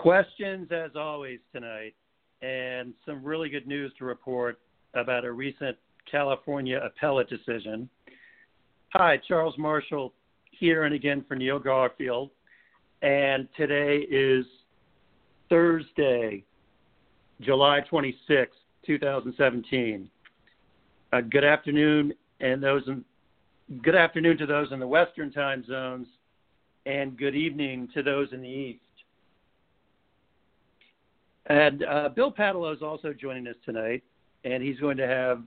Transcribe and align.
Questions, 0.00 0.68
as 0.72 0.92
always, 0.96 1.40
tonight, 1.52 1.94
and 2.40 2.94
some 3.04 3.22
really 3.22 3.50
good 3.50 3.66
news 3.66 3.92
to 3.98 4.06
report 4.06 4.58
about 4.94 5.26
a 5.26 5.30
recent 5.30 5.76
California 6.10 6.80
appellate 6.82 7.28
decision. 7.28 7.86
Hi, 8.94 9.20
Charles 9.28 9.58
Marshall 9.58 10.14
here 10.52 10.84
and 10.84 10.94
again 10.94 11.22
for 11.28 11.34
Neil 11.34 11.58
Garfield. 11.58 12.30
And 13.02 13.46
today 13.58 14.06
is 14.10 14.46
Thursday, 15.50 16.44
July 17.42 17.80
26, 17.80 18.56
2017. 18.86 20.08
Uh, 21.12 21.20
good 21.20 21.44
afternoon, 21.44 22.14
and 22.40 22.62
those 22.62 22.84
in, 22.86 23.04
good 23.82 23.96
afternoon 23.96 24.38
to 24.38 24.46
those 24.46 24.72
in 24.72 24.80
the 24.80 24.88
Western 24.88 25.30
time 25.30 25.62
zones, 25.68 26.06
and 26.86 27.18
good 27.18 27.34
evening 27.34 27.86
to 27.92 28.02
those 28.02 28.28
in 28.32 28.40
the 28.40 28.48
East. 28.48 28.80
And 31.46 31.84
uh, 31.84 32.10
Bill 32.14 32.32
Paatalo 32.32 32.74
is 32.74 32.82
also 32.82 33.12
joining 33.12 33.46
us 33.46 33.56
tonight, 33.64 34.02
and 34.44 34.62
he's 34.62 34.78
going 34.78 34.96
to 34.98 35.06
have 35.06 35.42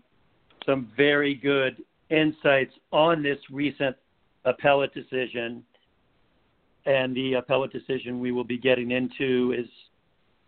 some 0.66 0.92
very 0.98 1.36
good 1.36 1.84
insights 2.10 2.74
on 2.92 3.22
this 3.24 3.38
recent 3.52 3.96
appellate 4.46 4.94
decision. 4.94 5.64
And 6.86 7.16
the 7.16 7.36
appellate 7.36 7.72
decision 7.72 8.20
we 8.20 8.32
will 8.32 8.44
be 8.44 8.58
getting 8.58 8.92
into 8.92 9.56
is 9.58 9.68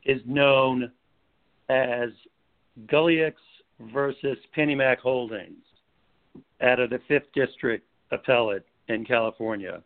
is 0.03 0.21
known 0.25 0.91
as 1.69 2.09
Gullix 2.87 3.33
versus 3.79 4.37
PennyMac 4.55 4.97
Holdings 4.97 5.63
out 6.61 6.79
of 6.79 6.89
the 6.89 6.99
Fifth 7.07 7.31
District 7.33 7.83
Appellate 8.11 8.65
in 8.87 9.03
California. 9.05 9.81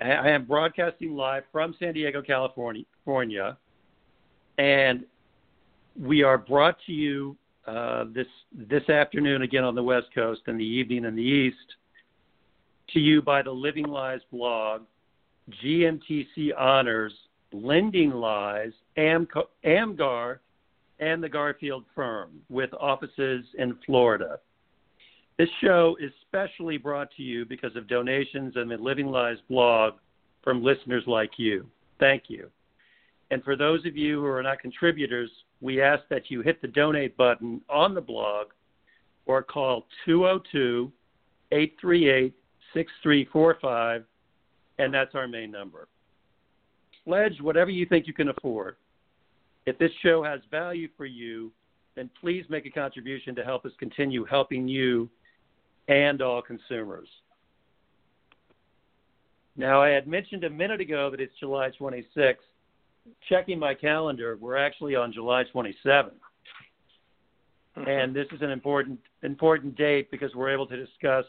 I 0.00 0.28
am 0.30 0.44
broadcasting 0.44 1.14
live 1.14 1.44
from 1.52 1.74
San 1.78 1.94
Diego, 1.94 2.20
California 2.20 3.56
and 4.58 5.04
we 6.00 6.22
are 6.22 6.38
brought 6.38 6.76
to 6.86 6.92
you 6.92 7.36
uh, 7.66 8.04
this 8.12 8.26
this 8.52 8.88
afternoon 8.88 9.42
again 9.42 9.64
on 9.64 9.74
the 9.74 9.82
West 9.82 10.08
Coast 10.14 10.42
and 10.46 10.58
the 10.58 10.64
evening 10.64 11.04
in 11.04 11.16
the 11.16 11.22
East 11.22 11.76
to 12.92 13.00
you 13.00 13.22
by 13.22 13.42
the 13.42 13.50
Living 13.50 13.86
Lies 13.86 14.20
blog, 14.30 14.82
GMTC 15.64 16.50
Honors, 16.58 17.12
Lending 17.52 18.10
Lies, 18.10 18.72
AmGar, 18.98 20.38
and 21.00 21.22
the 21.22 21.28
Garfield 21.28 21.84
Firm 21.94 22.30
with 22.50 22.70
offices 22.74 23.44
in 23.58 23.76
Florida. 23.86 24.38
This 25.38 25.48
show 25.60 25.96
is 26.00 26.12
specially 26.28 26.76
brought 26.76 27.10
to 27.16 27.22
you 27.22 27.44
because 27.44 27.74
of 27.76 27.88
donations 27.88 28.54
and 28.56 28.70
the 28.70 28.76
Living 28.76 29.06
Lies 29.06 29.38
blog 29.48 29.94
from 30.42 30.62
listeners 30.62 31.04
like 31.06 31.32
you. 31.38 31.66
Thank 31.98 32.24
you. 32.28 32.50
And 33.34 33.42
for 33.42 33.56
those 33.56 33.84
of 33.84 33.96
you 33.96 34.20
who 34.20 34.26
are 34.26 34.44
not 34.44 34.60
contributors, 34.60 35.28
we 35.60 35.82
ask 35.82 36.04
that 36.08 36.30
you 36.30 36.40
hit 36.40 36.62
the 36.62 36.68
donate 36.68 37.16
button 37.16 37.60
on 37.68 37.92
the 37.92 38.00
blog 38.00 38.52
or 39.26 39.42
call 39.42 39.88
202 40.06 40.92
838 41.50 42.32
6345, 42.74 44.04
and 44.78 44.94
that's 44.94 45.16
our 45.16 45.26
main 45.26 45.50
number. 45.50 45.88
Pledge 47.04 47.40
whatever 47.40 47.70
you 47.70 47.86
think 47.86 48.06
you 48.06 48.12
can 48.12 48.28
afford. 48.28 48.76
If 49.66 49.78
this 49.78 49.90
show 50.00 50.22
has 50.22 50.38
value 50.48 50.86
for 50.96 51.04
you, 51.04 51.50
then 51.96 52.08
please 52.20 52.44
make 52.48 52.66
a 52.66 52.70
contribution 52.70 53.34
to 53.34 53.42
help 53.42 53.66
us 53.66 53.72
continue 53.80 54.24
helping 54.24 54.68
you 54.68 55.10
and 55.88 56.22
all 56.22 56.40
consumers. 56.40 57.08
Now, 59.56 59.82
I 59.82 59.88
had 59.88 60.06
mentioned 60.06 60.44
a 60.44 60.50
minute 60.50 60.80
ago 60.80 61.10
that 61.10 61.20
it's 61.20 61.34
July 61.40 61.72
26th, 61.80 62.36
checking 63.28 63.58
my 63.58 63.74
calendar, 63.74 64.36
we're 64.40 64.56
actually 64.56 64.94
on 64.94 65.12
July 65.12 65.44
27th. 65.54 65.74
Mm-hmm. 67.76 67.88
And 67.88 68.14
this 68.14 68.26
is 68.32 68.40
an 68.40 68.50
important 68.50 69.00
important 69.22 69.76
date 69.76 70.10
because 70.10 70.34
we're 70.34 70.52
able 70.52 70.66
to 70.66 70.76
discuss 70.76 71.24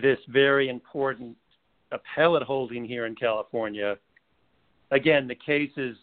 this 0.00 0.18
very 0.28 0.68
important 0.68 1.36
appellate 1.90 2.42
holding 2.42 2.84
here 2.84 3.06
in 3.06 3.14
California. 3.14 3.96
Again, 4.90 5.26
the 5.26 5.34
case 5.34 5.72
is 5.76 5.96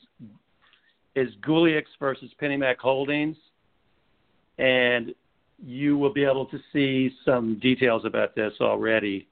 is 1.16 1.29
Gullix 1.46 1.84
versus 2.00 2.29
PennyMac 2.41 2.78
Holdings, 2.78 3.38
and 4.58 5.13
you 5.58 5.97
will 5.97 6.13
be 6.13 6.24
able 6.24 6.46
to 6.46 6.59
see 6.72 7.12
some 7.25 7.59
details 7.59 8.06
about 8.06 8.35
this 8.35 8.53
already 8.62 9.28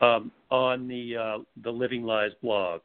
um, 0.00 0.30
on 0.50 0.88
the 0.88 1.16
uh, 1.16 1.38
the 1.62 1.70
Living 1.70 2.04
Lies 2.04 2.32
blog. 2.42 2.80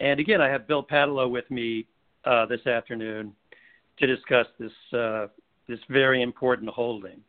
And 0.00 0.20
again, 0.20 0.40
I 0.40 0.48
have 0.48 0.66
Bill 0.66 0.84
Paatalo 0.84 1.30
with 1.30 1.50
me 1.50 1.86
uh, 2.24 2.46
this 2.46 2.66
afternoon 2.66 3.32
to 3.98 4.06
discuss 4.06 4.46
this 4.58 4.72
uh, 4.92 5.26
this 5.68 5.80
very 5.88 6.22
important 6.22 6.70
holding. 6.70 7.20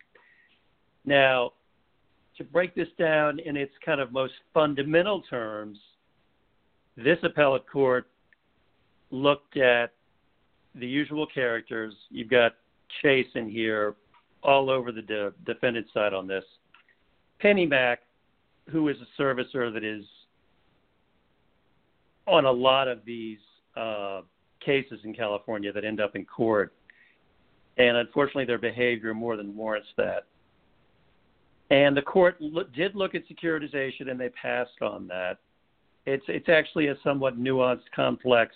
Now, 1.05 1.53
to 2.38 2.44
break 2.44 2.75
this 2.75 2.89
down 3.00 3.39
in 3.39 3.57
its 3.57 3.72
kind 3.83 4.00
of 4.00 4.11
most 4.11 4.33
fundamental 4.53 5.22
terms, 5.23 5.78
this 6.95 7.17
appellate 7.23 7.67
court 7.72 8.07
looked 9.09 9.57
at 9.57 9.94
the 10.75 10.85
usual 10.85 11.25
characters. 11.25 11.94
You've 12.09 12.29
got 12.29 12.55
Chase 13.01 13.28
in 13.35 13.49
here, 13.49 13.95
all 14.44 14.69
over 14.69 14.91
the 14.91 15.01
de- 15.01 15.34
defendant 15.45 15.88
side 15.94 16.13
on 16.13 16.28
this. 16.28 16.44
PennyMac, 17.44 17.97
who 18.69 18.88
is 18.89 18.97
a 19.01 19.22
servicer 19.22 19.73
that 19.73 19.84
is 19.84 20.05
on 22.27 22.45
a 22.45 22.51
lot 22.51 22.88
of 22.88 22.99
these 23.05 23.39
uh, 23.75 24.21
cases 24.59 24.99
in 25.03 25.13
California 25.13 25.71
that 25.71 25.85
end 25.85 26.01
up 26.01 26.15
in 26.15 26.25
court. 26.25 26.73
And 27.77 27.97
unfortunately, 27.97 28.45
their 28.45 28.57
behavior 28.57 29.13
more 29.13 29.38
than 29.38 29.55
warrants 29.55 29.88
that. 29.97 30.25
And 31.69 31.95
the 31.95 32.01
court 32.01 32.37
lo- 32.39 32.66
did 32.75 32.95
look 32.95 33.16
at 33.16 33.23
securitization 33.27 34.09
and 34.09 34.19
they 34.19 34.29
passed 34.29 34.81
on 34.81 35.07
that. 35.07 35.37
It's, 36.05 36.25
it's 36.28 36.49
actually 36.49 36.87
a 36.87 36.96
somewhat 37.03 37.40
nuanced, 37.40 37.81
complex 37.96 38.55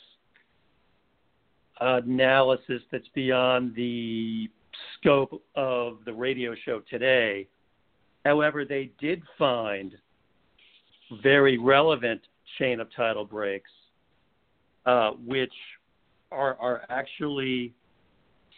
analysis 1.82 2.82
that's 2.92 3.08
beyond 3.14 3.76
the 3.76 4.50
scope 4.98 5.42
of 5.56 6.00
the 6.06 6.14
radio 6.14 6.56
show 6.64 6.82
today. 6.90 7.48
However, 8.24 8.66
they 8.66 8.92
did 9.00 9.22
find 9.38 9.98
very 11.24 11.58
relevant 11.58 12.22
chain 12.58 12.80
of 12.80 12.88
title 12.96 13.26
breaks, 13.26 13.70
uh, 14.86 15.12
which 15.26 15.54
are 16.32 16.58
are 16.60 16.84
actually 16.90 17.74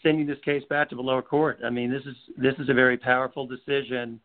sending 0.01 0.27
this 0.27 0.37
case 0.43 0.63
back 0.69 0.89
to 0.89 0.95
the 0.95 1.01
lower 1.01 1.21
court. 1.21 1.59
I 1.65 1.69
mean, 1.69 1.91
this 1.91 2.03
is 2.03 2.15
this 2.37 2.53
is 2.59 2.69
a 2.69 2.73
very 2.73 2.97
powerful 2.97 3.47
decision, 3.47 4.19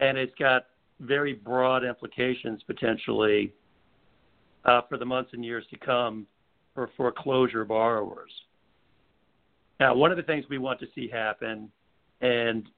and 0.00 0.18
it's 0.18 0.34
got 0.38 0.66
very 1.00 1.34
broad 1.34 1.84
implications 1.84 2.62
potentially 2.66 3.52
uh, 4.64 4.80
for 4.88 4.96
the 4.98 5.04
months 5.04 5.30
and 5.34 5.44
years 5.44 5.64
to 5.70 5.78
come 5.78 6.26
for 6.74 6.90
foreclosure 6.96 7.64
borrowers. 7.64 8.30
Now, 9.78 9.94
one 9.94 10.10
of 10.10 10.16
the 10.16 10.22
things 10.22 10.44
we 10.48 10.58
want 10.58 10.80
to 10.80 10.86
see 10.94 11.08
happen, 11.08 11.70
and 12.22 12.68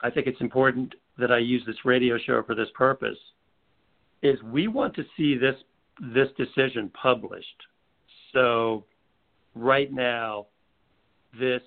I 0.00 0.10
think 0.10 0.26
it's 0.26 0.40
important 0.40 0.94
that 1.18 1.30
I 1.30 1.38
use 1.38 1.62
this 1.66 1.76
radio 1.84 2.16
show 2.18 2.42
for 2.42 2.54
this 2.54 2.68
purpose, 2.74 3.18
is 4.22 4.42
we 4.42 4.68
want 4.68 4.94
to 4.96 5.04
see 5.16 5.36
this 5.36 5.56
this 6.14 6.28
decision 6.36 6.90
published. 6.90 7.62
So 8.32 8.84
right 9.54 9.92
now, 9.92 10.46
this 11.38 11.62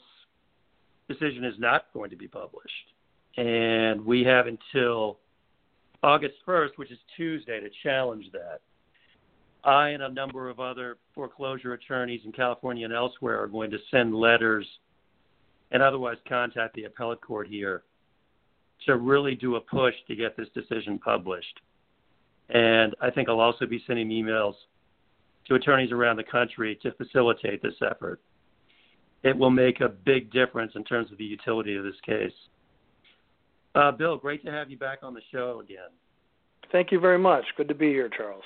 decision 1.09 1.43
is 1.43 1.55
not 1.57 1.85
going 1.93 2.09
to 2.09 2.15
be 2.15 2.27
published, 2.27 2.93
and 3.37 4.03
we 4.05 4.23
have 4.23 4.47
until 4.47 5.19
August 6.03 6.35
1st, 6.47 6.71
which 6.77 6.91
is 6.91 6.97
Tuesday, 7.15 7.59
to 7.59 7.69
challenge 7.83 8.25
that. 8.31 8.61
I 9.63 9.89
and 9.89 10.01
a 10.01 10.09
number 10.09 10.49
of 10.49 10.59
other 10.59 10.97
foreclosure 11.13 11.73
attorneys 11.73 12.21
in 12.25 12.31
California 12.31 12.85
and 12.85 12.93
elsewhere 12.93 13.39
are 13.41 13.47
going 13.47 13.69
to 13.71 13.77
send 13.91 14.15
letters 14.15 14.65
and 15.71 15.83
otherwise 15.83 16.17
contact 16.27 16.75
the 16.75 16.85
appellate 16.85 17.21
court 17.21 17.47
here 17.47 17.83
to 18.87 18.97
really 18.97 19.35
do 19.35 19.55
a 19.55 19.61
push 19.61 19.93
to 20.07 20.15
get 20.15 20.35
this 20.35 20.47
decision 20.55 20.97
published. 20.97 21.59
And 22.51 22.95
I 23.01 23.09
think 23.09 23.29
I'll 23.29 23.39
also 23.39 23.65
be 23.65 23.83
sending 23.87 24.09
emails 24.09 24.55
to 25.47 25.55
attorneys 25.55 25.91
around 25.91 26.17
the 26.17 26.23
country 26.23 26.77
to 26.83 26.91
facilitate 26.93 27.61
this 27.61 27.75
effort. 27.89 28.21
It 29.23 29.37
will 29.37 29.49
make 29.49 29.81
a 29.81 29.89
big 29.89 30.31
difference 30.31 30.73
in 30.75 30.83
terms 30.83 31.11
of 31.11 31.17
the 31.17 31.23
utility 31.23 31.75
of 31.75 31.83
this 31.83 31.95
case. 32.05 32.33
Uh, 33.75 33.91
Bill, 33.91 34.17
great 34.17 34.43
to 34.45 34.51
have 34.51 34.69
you 34.69 34.77
back 34.77 34.99
on 35.01 35.13
the 35.13 35.21
show 35.31 35.61
again. 35.63 35.89
Thank 36.71 36.91
you 36.91 36.99
very 36.99 37.19
much. 37.19 37.45
Good 37.55 37.67
to 37.69 37.75
be 37.75 37.89
here, 37.89 38.09
Charles. 38.09 38.43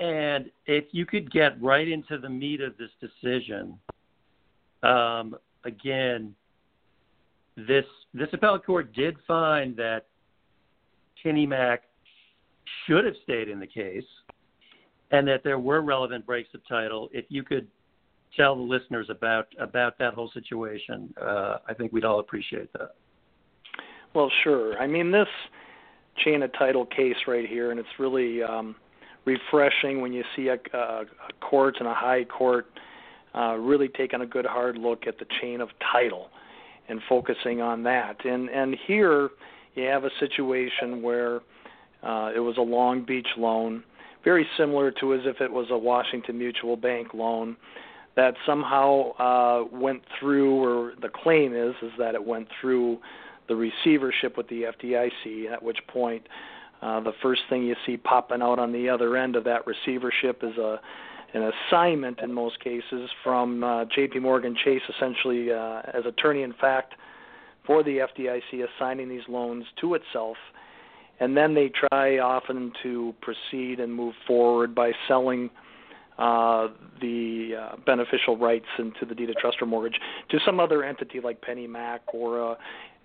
And 0.00 0.50
if 0.66 0.84
you 0.92 1.06
could 1.06 1.30
get 1.30 1.60
right 1.60 1.88
into 1.88 2.18
the 2.18 2.28
meat 2.28 2.60
of 2.60 2.74
this 2.78 2.90
decision, 3.00 3.78
um, 4.82 5.36
again, 5.64 6.34
this 7.56 7.84
this 8.14 8.28
appellate 8.32 8.64
court 8.64 8.92
did 8.94 9.16
find 9.26 9.76
that 9.76 10.06
PennyMac 11.24 11.78
should 12.86 13.04
have 13.04 13.14
stayed 13.22 13.48
in 13.48 13.60
the 13.60 13.66
case, 13.66 14.04
and 15.10 15.26
that 15.28 15.42
there 15.44 15.58
were 15.58 15.80
relevant 15.80 16.26
breaks 16.26 16.50
of 16.54 16.66
title. 16.68 17.08
If 17.12 17.26
you 17.28 17.42
could 17.42 17.66
tell 18.36 18.56
the 18.56 18.62
listeners 18.62 19.08
about 19.10 19.48
about 19.58 19.98
that 19.98 20.14
whole 20.14 20.30
situation, 20.32 21.12
uh, 21.20 21.58
I 21.68 21.74
think 21.74 21.92
we'd 21.92 22.04
all 22.04 22.20
appreciate 22.20 22.72
that. 22.74 22.94
Well, 24.14 24.30
sure. 24.42 24.78
I 24.78 24.86
mean, 24.86 25.10
this 25.10 25.28
chain 26.24 26.42
of 26.42 26.52
title 26.54 26.86
case 26.86 27.16
right 27.26 27.48
here, 27.48 27.70
and 27.70 27.78
it's 27.78 27.88
really 27.98 28.42
um, 28.42 28.74
refreshing 29.24 30.00
when 30.00 30.12
you 30.12 30.24
see 30.34 30.48
a, 30.48 30.58
a, 30.76 31.04
court 31.40 31.76
and 31.78 31.88
a 31.88 31.94
high 31.94 32.24
court 32.24 32.66
uh, 33.34 33.54
really 33.56 33.88
taking 33.88 34.22
a 34.22 34.26
good 34.26 34.46
hard 34.46 34.76
look 34.76 35.06
at 35.06 35.18
the 35.18 35.26
chain 35.40 35.60
of 35.60 35.68
title 35.92 36.28
and 36.88 37.00
focusing 37.08 37.60
on 37.60 37.82
that. 37.82 38.24
And 38.24 38.48
and 38.48 38.76
here 38.86 39.30
you 39.74 39.84
have 39.84 40.04
a 40.04 40.10
situation 40.18 41.02
where 41.02 41.40
uh, 42.02 42.30
it 42.34 42.40
was 42.40 42.56
a 42.56 42.62
Long 42.62 43.04
Beach 43.04 43.28
loan, 43.36 43.82
very 44.24 44.46
similar 44.56 44.90
to 44.92 45.14
as 45.14 45.20
if 45.24 45.40
it 45.40 45.52
was 45.52 45.66
a 45.70 45.78
Washington 45.78 46.38
Mutual 46.38 46.76
Bank 46.76 47.14
loan 47.14 47.56
that 48.16 48.34
somehow 48.44 49.12
uh, 49.12 49.64
went 49.72 50.02
through, 50.18 50.56
or 50.56 50.92
the 51.00 51.08
claim 51.08 51.54
is 51.54 51.74
is 51.82 51.92
that 51.98 52.14
it 52.14 52.24
went 52.24 52.48
through 52.60 52.98
the 53.48 53.54
receivership 53.54 54.36
with 54.36 54.48
the 54.48 54.64
FDIC. 54.64 55.50
At 55.52 55.62
which 55.62 55.78
point, 55.86 56.26
uh, 56.82 57.00
the 57.00 57.12
first 57.22 57.42
thing 57.48 57.62
you 57.62 57.76
see 57.86 57.96
popping 57.96 58.42
out 58.42 58.58
on 58.58 58.72
the 58.72 58.88
other 58.88 59.16
end 59.16 59.36
of 59.36 59.44
that 59.44 59.66
receivership 59.66 60.42
is 60.42 60.56
a 60.58 60.80
an 61.34 61.52
assignment 61.70 62.20
in 62.20 62.32
most 62.32 62.58
cases 62.60 63.10
from 63.22 63.62
uh, 63.62 63.84
J.P. 63.94 64.18
Morgan 64.20 64.56
Chase, 64.64 64.80
essentially 64.88 65.52
uh, 65.52 65.82
as 65.92 66.06
attorney 66.06 66.42
in 66.42 66.54
fact 66.54 66.94
for 67.66 67.82
the 67.82 67.98
FDIC, 67.98 68.66
assigning 68.66 69.10
these 69.10 69.28
loans 69.28 69.64
to 69.80 69.94
itself. 69.94 70.38
And 71.20 71.36
then 71.36 71.54
they 71.54 71.70
try 71.90 72.18
often 72.18 72.72
to 72.82 73.14
proceed 73.20 73.80
and 73.80 73.92
move 73.92 74.14
forward 74.26 74.74
by 74.74 74.92
selling 75.08 75.50
uh, 76.18 76.68
the 77.00 77.52
uh, 77.60 77.76
beneficial 77.86 78.36
rights 78.36 78.66
into 78.78 79.04
the 79.06 79.14
deed 79.14 79.30
of 79.30 79.36
trust 79.36 79.58
or 79.60 79.66
mortgage 79.66 79.98
to 80.30 80.38
some 80.44 80.58
other 80.58 80.82
entity 80.84 81.20
like 81.20 81.40
PennyMac 81.40 82.00
or 82.12 82.38
a, 82.40 82.58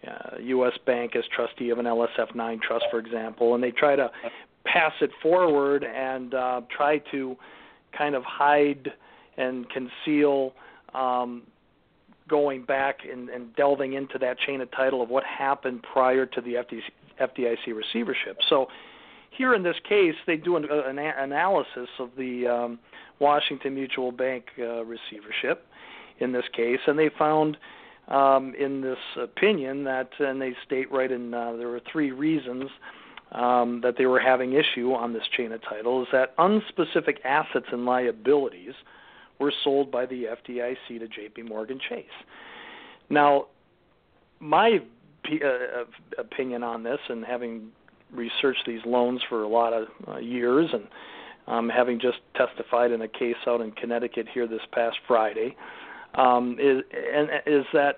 uh, 0.08 0.38
U.S. 0.40 0.74
Bank 0.86 1.16
as 1.16 1.24
trustee 1.34 1.70
of 1.70 1.80
an 1.80 1.86
LSF 1.86 2.36
9 2.36 2.60
trust, 2.62 2.86
for 2.92 3.00
example, 3.00 3.56
and 3.56 3.64
they 3.64 3.72
try 3.72 3.96
to 3.96 4.10
pass 4.66 4.94
it 5.02 5.12
forward 5.22 5.84
and 5.84 6.34
uh, 6.34 6.62
try 6.76 6.98
to 7.12 7.38
kind 7.98 8.16
of 8.16 8.24
hide 8.24 8.92
and 9.38 9.66
conceal 9.70 10.54
um, 10.94 11.44
going 12.28 12.64
back 12.64 13.00
and, 13.10 13.30
and 13.30 13.56
delving 13.56 13.94
into 13.94 14.18
that 14.20 14.38
chain 14.40 14.62
of 14.62 14.72
title 14.72 15.02
of 15.02 15.10
what 15.10 15.24
happened 15.24 15.84
prior 15.84 16.26
to 16.26 16.42
the 16.42 16.54
FDIC, 16.54 16.82
FDIC 17.20 17.76
receivership. 17.76 18.38
So 18.50 18.68
here 19.32 19.54
in 19.54 19.64
this 19.64 19.76
case, 19.88 20.16
they 20.26 20.38
do 20.38 20.56
an, 20.56 20.66
an 20.70 21.00
analysis 21.00 21.90
of 22.00 22.12
the 22.18 22.48
um, 22.48 22.80
Washington 23.20 23.76
Mutual 23.76 24.12
Bank 24.12 24.46
uh, 24.60 24.84
receivership 24.86 25.66
in 26.20 26.32
this 26.32 26.46
case, 26.56 26.80
and 26.88 26.98
they 26.98 27.10
found 27.18 27.58
um, 28.08 28.54
in 28.60 28.82
this 28.82 28.98
opinion 29.18 29.84
that, 29.86 30.10
and 30.20 30.42
they 30.42 30.54
state 30.66 30.92
right 30.92 31.12
in 31.12 31.34
uh, 31.34 31.54
there 31.54 31.70
were 31.70 31.82
three 31.92 32.12
reasons 32.12 32.70
um, 33.32 33.82
that 33.82 33.96
they 33.98 34.06
were 34.06 34.20
having 34.20 34.54
issue 34.54 34.94
on 34.94 35.14
this 35.14 35.24
chain 35.36 35.52
of 35.52 35.62
title 35.64 36.04
is 36.04 36.08
that 36.12 36.36
unspecific 36.38 37.18
assets 37.26 37.66
and 37.72 37.86
liabilities 37.86 38.74
were 39.40 39.54
sold 39.64 39.92
by 39.92 40.06
the 40.06 40.26
FDIC 40.26 41.00
to 41.00 41.08
J.P. 41.08 41.44
Morgan 41.44 41.80
Chase. 41.90 42.06
Now, 43.10 43.48
my 44.40 44.80
uh, 45.26 45.86
opinion 46.18 46.64
on 46.64 46.84
this, 46.84 47.00
and 47.10 47.24
having 47.24 47.70
researched 48.12 48.64
these 48.66 48.82
loans 48.86 49.22
for 49.30 49.44
a 49.44 49.48
lot 49.48 49.74
of 49.74 49.88
uh, 50.08 50.18
years, 50.18 50.70
and 50.74 50.88
um, 51.48 51.70
having 51.70 52.00
just 52.00 52.18
testified 52.36 52.92
in 52.92 53.02
a 53.02 53.08
case 53.08 53.36
out 53.48 53.62
in 53.62 53.72
Connecticut 53.72 54.28
here 54.34 54.48
this 54.48 54.62
past 54.72 54.98
Friday, 55.08 55.56
um, 56.16 56.58
is 56.60 56.84
and 56.94 57.30
is 57.46 57.66
that 57.74 57.96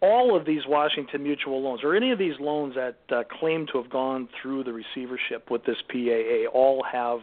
all 0.00 0.36
of 0.36 0.44
these 0.44 0.62
Washington 0.66 1.22
Mutual 1.22 1.62
loans, 1.62 1.80
or 1.84 1.94
any 1.94 2.10
of 2.10 2.18
these 2.18 2.34
loans 2.40 2.74
that 2.74 2.96
uh, 3.16 3.22
claim 3.38 3.66
to 3.72 3.80
have 3.80 3.88
gone 3.88 4.28
through 4.40 4.64
the 4.64 4.72
receivership 4.72 5.48
with 5.48 5.64
this 5.64 5.76
PAA, 5.88 6.50
all 6.52 6.84
have 6.90 7.20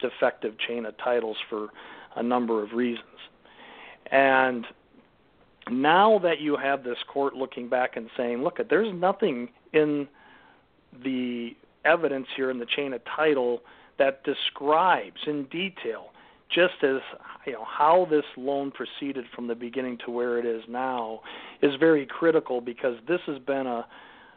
defective 0.00 0.54
chain 0.66 0.86
of 0.86 0.94
titles 0.96 1.36
for 1.50 1.68
a 2.16 2.22
number 2.22 2.62
of 2.62 2.72
reasons. 2.72 3.06
And 4.10 4.66
now 5.70 6.18
that 6.20 6.40
you 6.40 6.56
have 6.56 6.84
this 6.84 6.98
court 7.12 7.34
looking 7.34 7.68
back 7.68 7.96
and 7.96 8.08
saying, 8.16 8.42
look, 8.42 8.58
there's 8.68 8.92
nothing 8.94 9.48
in 9.72 10.08
the 11.04 11.56
evidence 11.84 12.26
here 12.36 12.50
in 12.50 12.58
the 12.58 12.66
chain 12.66 12.92
of 12.92 13.00
title 13.04 13.62
that 13.98 14.24
describes 14.24 15.20
in 15.26 15.44
detail 15.44 16.06
just 16.54 16.82
as 16.82 17.00
you 17.46 17.52
know 17.52 17.64
how 17.64 18.06
this 18.10 18.24
loan 18.36 18.70
proceeded 18.70 19.24
from 19.34 19.46
the 19.46 19.54
beginning 19.54 19.98
to 20.04 20.10
where 20.10 20.38
it 20.38 20.44
is 20.44 20.62
now 20.68 21.20
is 21.62 21.72
very 21.80 22.06
critical 22.06 22.60
because 22.60 22.96
this 23.08 23.20
has 23.26 23.38
been 23.38 23.66
a 23.66 23.86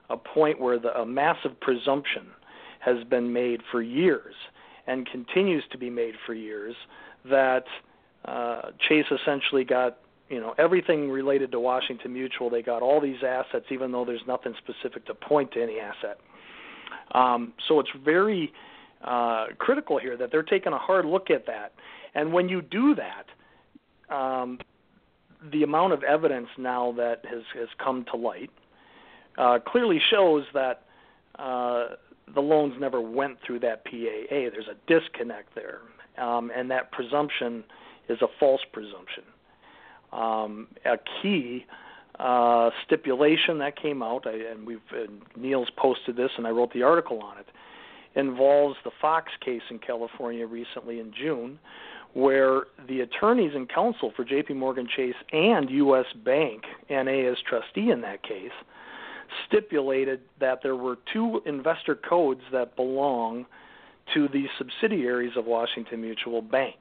a 0.10 0.18
point 0.18 0.60
where 0.60 0.78
the, 0.80 0.96
a 1.00 1.06
massive 1.06 1.60
presumption 1.60 2.28
has 2.80 3.04
been 3.06 3.34
made 3.34 3.62
for 3.72 3.82
years 3.82 4.36
and 4.88 5.08
continues 5.08 5.64
to 5.72 5.78
be 5.78 5.90
made 5.90 6.14
for 6.26 6.34
years 6.34 6.76
that 7.30 7.66
uh, 8.26 8.72
Chase 8.88 9.06
essentially 9.12 9.64
got 9.64 9.98
you 10.30 10.40
know 10.40 10.56
everything 10.58 11.10
related 11.10 11.52
to 11.52 11.60
Washington 11.60 12.14
Mutual. 12.14 12.50
They 12.50 12.62
got 12.62 12.82
all 12.82 13.00
these 13.00 13.24
assets, 13.26 13.66
even 13.72 13.92
though 13.92 14.06
there's 14.06 14.26
nothing 14.28 14.54
specific 14.58 15.06
to 15.06 15.14
point 15.14 15.52
to 15.54 15.62
any 15.62 15.80
asset. 15.80 16.20
Um, 17.12 17.54
so 17.68 17.80
it's 17.80 17.90
very 18.04 18.52
uh, 19.04 19.48
critical 19.58 20.00
here 20.00 20.18
that 20.18 20.32
they're 20.32 20.44
taking 20.44 20.74
a 20.74 20.78
hard 20.78 21.06
look 21.06 21.30
at 21.30 21.46
that 21.46 21.74
and 22.16 22.32
when 22.32 22.48
you 22.50 22.62
do 22.62 22.96
that, 22.96 24.16
um, 24.16 24.58
the 25.52 25.64
amount 25.64 25.94
of 25.94 26.02
evidence 26.04 26.48
now 26.58 26.94
that 26.94 27.24
has, 27.26 27.44
has 27.54 27.68
come 27.78 28.06
to 28.12 28.18
light 28.18 28.50
uh, 29.38 29.60
clearly 29.68 30.02
shows 30.10 30.46
that 30.54 30.84
uh, 31.38 31.88
the 32.34 32.40
loans 32.40 32.74
never 32.80 33.02
went 33.02 33.38
through 33.46 33.60
that 33.60 33.84
PAA. 33.84 34.26
There's 34.30 34.70
a 34.70 34.78
disconnect 34.88 35.54
there, 35.54 35.82
um, 36.18 36.52
and 36.56 36.70
that 36.72 36.92
presumption 36.92 37.64
is 38.10 38.22
a 38.22 38.28
false 38.40 38.62
presumption. 38.72 39.24
Um, 40.12 40.68
a 40.86 40.98
key 41.22 41.66
uh, 42.20 42.70
stipulation 42.86 43.60
that 43.60 43.76
came 43.82 44.02
out, 44.02 44.26
I, 44.26 44.52
and 44.52 44.66
we've 44.66 44.80
and 44.94 45.22
Neil's 45.36 45.70
posted 45.78 46.16
this, 46.16 46.32
and 46.38 46.48
I 46.48 46.52
wrote 46.52 46.72
the 46.74 46.84
article 46.84 47.22
on 47.22 47.38
it, 47.38 47.48
involves 48.16 48.78
the 48.84 48.92
Fox 49.02 49.32
case 49.44 49.62
in 49.70 49.80
California 49.80 50.48
recently 50.48 51.00
in 51.00 51.12
June, 51.14 51.60
where 52.14 52.68
the 52.88 53.02
attorneys 53.02 53.52
and 53.54 53.68
counsel 53.68 54.14
for 54.16 54.24
JP 54.24 54.56
Morgan 54.56 54.88
Chase 54.96 55.16
and 55.34 55.70
US 55.70 56.06
Bank, 56.24 56.64
NA 56.90 57.30
as 57.30 57.38
trustee 57.48 57.92
in 57.92 58.02
that 58.02 58.24
case, 58.24 58.54
stipulated 59.48 60.22
that 60.40 60.60
there 60.64 60.78
were 60.78 60.98
two 61.12 61.42
investor 61.46 61.96
codes 61.96 62.42
that 62.54 62.76
belong 62.78 63.46
to 64.14 64.28
the 64.28 64.46
subsidiaries 64.58 65.34
of 65.36 65.46
Washington 65.46 66.02
Mutual 66.02 66.42
Bank. 66.42 66.76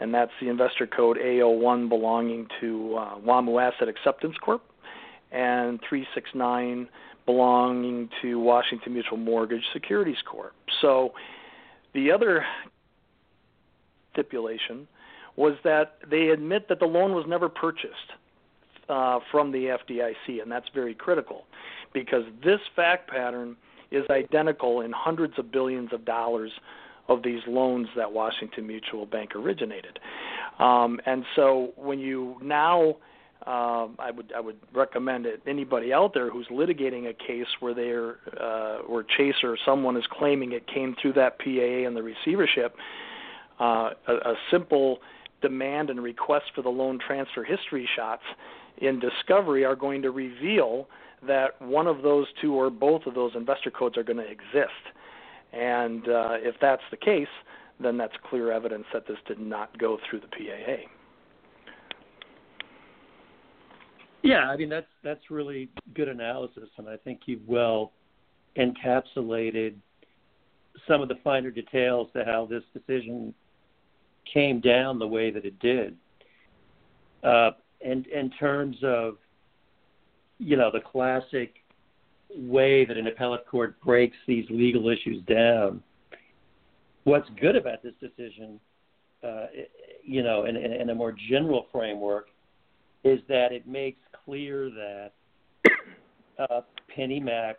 And 0.00 0.12
that's 0.12 0.32
the 0.40 0.48
investor 0.48 0.86
code 0.86 1.18
A01 1.18 1.88
belonging 1.88 2.48
to 2.60 2.96
uh, 2.98 3.18
WAMU 3.18 3.62
Asset 3.62 3.88
Acceptance 3.88 4.34
Corp 4.42 4.62
and 5.30 5.78
369 5.88 6.88
belonging 7.26 8.08
to 8.20 8.38
Washington 8.38 8.92
Mutual 8.92 9.18
Mortgage 9.18 9.62
Securities 9.72 10.16
Corp. 10.30 10.52
So 10.80 11.12
the 11.94 12.10
other 12.10 12.44
stipulation 14.12 14.86
was 15.36 15.54
that 15.64 15.98
they 16.08 16.28
admit 16.28 16.68
that 16.68 16.80
the 16.80 16.86
loan 16.86 17.12
was 17.12 17.24
never 17.26 17.48
purchased 17.48 18.12
uh, 18.88 19.18
from 19.30 19.50
the 19.50 19.76
FDIC, 19.88 20.42
and 20.42 20.50
that's 20.50 20.68
very 20.74 20.94
critical 20.94 21.44
because 21.92 22.24
this 22.44 22.60
fact 22.76 23.10
pattern 23.10 23.56
is 23.94 24.04
identical 24.10 24.80
in 24.80 24.92
hundreds 24.92 25.38
of 25.38 25.50
billions 25.50 25.92
of 25.92 26.04
dollars 26.04 26.50
of 27.08 27.22
these 27.22 27.40
loans 27.46 27.88
that 27.96 28.12
Washington 28.12 28.66
Mutual 28.66 29.06
Bank 29.06 29.34
originated. 29.36 29.98
Um, 30.58 31.00
and 31.04 31.24
so 31.36 31.72
when 31.76 31.98
you 31.98 32.36
now 32.42 32.96
um, 33.46 33.96
I 33.98 34.10
would 34.10 34.32
I 34.34 34.40
would 34.40 34.56
recommend 34.72 35.26
it 35.26 35.42
anybody 35.46 35.92
out 35.92 36.14
there 36.14 36.30
who's 36.30 36.46
litigating 36.46 37.10
a 37.10 37.12
case 37.12 37.46
where 37.60 37.74
they're 37.74 38.16
uh, 38.40 38.78
where 38.86 39.02
Chase 39.02 39.34
or 39.42 39.58
someone 39.66 39.98
is 39.98 40.04
claiming 40.10 40.52
it 40.52 40.66
came 40.66 40.96
through 41.00 41.12
that 41.14 41.38
PAA 41.38 41.86
and 41.86 41.94
the 41.94 42.02
receivership, 42.02 42.74
uh, 43.60 43.90
a, 44.08 44.12
a 44.12 44.34
simple 44.50 45.00
demand 45.42 45.90
and 45.90 46.02
request 46.02 46.46
for 46.54 46.62
the 46.62 46.70
loan 46.70 46.98
transfer 46.98 47.44
history 47.44 47.86
shots 47.94 48.22
in 48.78 48.98
discovery 48.98 49.62
are 49.62 49.76
going 49.76 50.00
to 50.00 50.10
reveal 50.10 50.88
that 51.26 51.60
one 51.60 51.86
of 51.86 52.02
those 52.02 52.26
two 52.40 52.54
or 52.54 52.70
both 52.70 53.06
of 53.06 53.14
those 53.14 53.32
investor 53.34 53.70
codes 53.70 53.96
are 53.96 54.02
going 54.02 54.16
to 54.18 54.30
exist. 54.30 54.70
And 55.52 56.08
uh, 56.08 56.36
if 56.40 56.56
that's 56.60 56.82
the 56.90 56.96
case, 56.96 57.28
then 57.80 57.96
that's 57.96 58.14
clear 58.28 58.50
evidence 58.52 58.84
that 58.92 59.06
this 59.06 59.18
did 59.26 59.38
not 59.38 59.76
go 59.78 59.98
through 60.08 60.20
the 60.20 60.28
PAA. 60.28 60.88
Yeah, 64.22 64.48
I 64.48 64.56
mean 64.56 64.70
that's 64.70 64.86
that's 65.02 65.30
really 65.30 65.68
good 65.94 66.08
analysis, 66.08 66.70
and 66.78 66.88
I 66.88 66.96
think 66.96 67.20
you've 67.26 67.46
well 67.46 67.92
encapsulated 68.56 69.74
some 70.88 71.02
of 71.02 71.08
the 71.08 71.16
finer 71.22 71.50
details 71.50 72.08
to 72.14 72.24
how 72.24 72.46
this 72.46 72.62
decision 72.72 73.34
came 74.32 74.60
down 74.60 74.98
the 74.98 75.06
way 75.06 75.30
that 75.30 75.44
it 75.44 75.58
did. 75.58 75.96
Uh, 77.22 77.50
and 77.84 78.06
in 78.06 78.30
terms 78.30 78.76
of 78.82 79.18
you 80.44 80.56
know 80.56 80.70
the 80.70 80.80
classic 80.80 81.54
way 82.36 82.84
that 82.84 82.96
an 82.96 83.06
appellate 83.06 83.46
court 83.46 83.80
breaks 83.80 84.16
these 84.26 84.44
legal 84.50 84.88
issues 84.88 85.22
down, 85.24 85.82
what's 87.04 87.28
good 87.40 87.56
about 87.56 87.82
this 87.82 87.94
decision, 88.00 88.60
uh, 89.22 89.46
you 90.02 90.22
know, 90.22 90.44
in, 90.44 90.56
in 90.56 90.90
a 90.90 90.94
more 90.94 91.14
general 91.30 91.66
framework, 91.72 92.26
is 93.04 93.20
that 93.28 93.52
it 93.52 93.66
makes 93.66 94.00
clear 94.24 94.70
that 94.70 95.12
uh, 96.38 96.60
PennyMac 96.96 97.54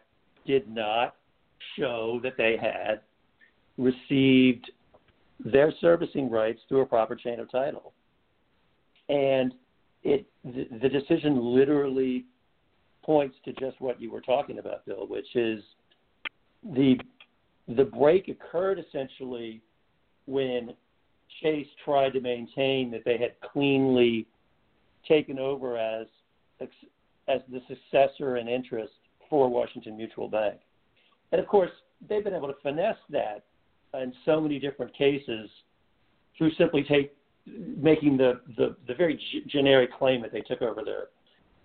did 0.45 0.69
not 0.69 1.15
show 1.79 2.19
that 2.21 2.33
they 2.37 2.55
had 2.55 3.01
received 3.77 4.71
their 5.43 5.73
servicing 5.81 6.29
rights 6.29 6.59
through 6.69 6.81
a 6.81 6.85
proper 6.85 7.15
chain 7.15 7.39
of 7.39 7.49
title. 7.51 7.93
And 9.09 9.53
it 10.03 10.25
the, 10.43 10.67
the 10.81 10.89
decision 10.89 11.55
literally 11.55 12.25
points 13.05 13.35
to 13.45 13.53
just 13.53 13.79
what 13.79 14.01
you 14.01 14.11
were 14.11 14.21
talking 14.21 14.59
about, 14.59 14.85
Bill, 14.85 15.07
which 15.07 15.35
is 15.35 15.63
the 16.73 16.95
the 17.67 17.85
break 17.85 18.27
occurred 18.27 18.79
essentially 18.79 19.61
when 20.25 20.73
Chase 21.41 21.67
tried 21.83 22.13
to 22.13 22.21
maintain 22.21 22.91
that 22.91 23.03
they 23.05 23.17
had 23.17 23.39
cleanly 23.41 24.27
taken 25.07 25.39
over 25.39 25.77
as 25.77 26.07
as 27.27 27.41
the 27.51 27.61
successor 27.67 28.37
in 28.37 28.47
interest 28.47 28.93
for 29.29 29.49
Washington 29.49 29.97
Mutual 29.97 30.27
Bank. 30.27 30.59
And 31.31 31.41
of 31.41 31.47
course, 31.47 31.71
they've 32.07 32.23
been 32.23 32.35
able 32.35 32.47
to 32.47 32.55
finesse 32.61 32.97
that 33.09 33.45
in 33.93 34.13
so 34.25 34.39
many 34.39 34.59
different 34.59 34.95
cases 34.95 35.49
through 36.37 36.51
simply 36.55 36.83
take 36.83 37.13
making 37.77 38.17
the, 38.17 38.41
the, 38.57 38.75
the 38.87 38.93
very 38.95 39.15
g- 39.15 39.43
generic 39.47 39.93
claim 39.93 40.21
that 40.21 40.31
they 40.31 40.41
took 40.41 40.61
over 40.61 40.83
their, 40.83 41.07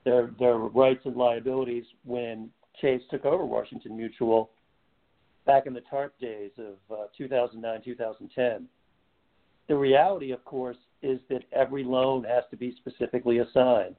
their 0.04 0.30
their 0.38 0.56
rights 0.56 1.02
and 1.04 1.16
liabilities 1.16 1.84
when 2.04 2.50
Chase 2.80 3.02
took 3.10 3.24
over 3.24 3.44
Washington 3.44 3.96
Mutual 3.96 4.50
back 5.46 5.66
in 5.66 5.74
the 5.74 5.82
TARP 5.90 6.18
days 6.20 6.50
of 6.58 6.74
uh, 6.90 7.06
2009 7.16 7.82
2010. 7.84 8.68
The 9.68 9.76
reality, 9.76 10.32
of 10.32 10.44
course, 10.44 10.76
is 11.02 11.20
that 11.28 11.42
every 11.52 11.84
loan 11.84 12.24
has 12.24 12.44
to 12.50 12.56
be 12.56 12.74
specifically 12.76 13.38
assigned 13.38 13.96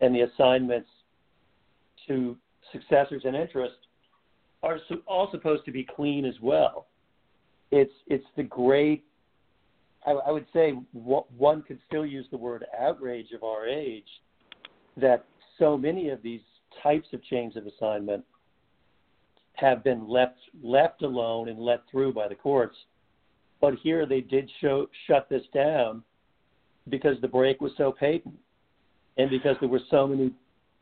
and 0.00 0.14
the 0.14 0.22
assignments 0.22 0.88
to 2.08 2.36
successors 2.72 3.22
and 3.24 3.36
interest 3.36 3.76
are 4.62 4.78
all 5.06 5.28
supposed 5.30 5.64
to 5.66 5.72
be 5.72 5.84
clean 5.84 6.24
as 6.24 6.34
well. 6.42 6.86
It's 7.70 7.92
it's 8.06 8.26
the 8.36 8.42
great. 8.42 9.04
I, 10.06 10.12
I 10.12 10.30
would 10.30 10.46
say 10.52 10.72
one 10.92 11.62
could 11.62 11.78
still 11.86 12.04
use 12.04 12.26
the 12.30 12.36
word 12.36 12.64
outrage 12.78 13.32
of 13.34 13.42
our 13.42 13.66
age 13.66 14.08
that 14.96 15.24
so 15.58 15.76
many 15.76 16.08
of 16.08 16.22
these 16.22 16.40
types 16.82 17.08
of 17.12 17.22
chains 17.24 17.56
of 17.56 17.66
assignment 17.66 18.24
have 19.54 19.84
been 19.84 20.08
left 20.08 20.38
left 20.62 21.02
alone 21.02 21.48
and 21.48 21.58
let 21.58 21.82
through 21.90 22.12
by 22.12 22.28
the 22.28 22.34
courts. 22.34 22.76
But 23.60 23.74
here 23.82 24.04
they 24.04 24.20
did 24.20 24.50
show, 24.60 24.88
shut 25.06 25.28
this 25.28 25.44
down 25.54 26.02
because 26.88 27.20
the 27.20 27.28
break 27.28 27.60
was 27.60 27.72
so 27.78 27.92
patent 27.92 28.34
and 29.16 29.30
because 29.30 29.56
there 29.60 29.68
were 29.68 29.80
so 29.90 30.06
many 30.06 30.32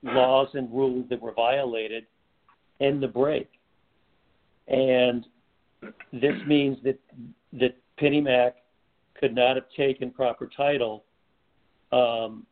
laws 0.03 0.49
and 0.55 0.73
rules 0.73 1.09
that 1.11 1.21
were 1.21 1.33
violated 1.33 2.07
in 2.81 3.01
the 3.01 3.09
break. 3.09 3.49
And 4.69 5.27
this 6.13 6.35
means 6.47 6.79
that 6.85 6.99
that 7.55 7.77
PennyMac 8.01 8.53
could 9.15 9.35
not 9.35 9.57
have 9.57 9.67
taken 9.77 10.11
proper 10.11 10.49
title, 10.57 11.05
um, 11.93 12.47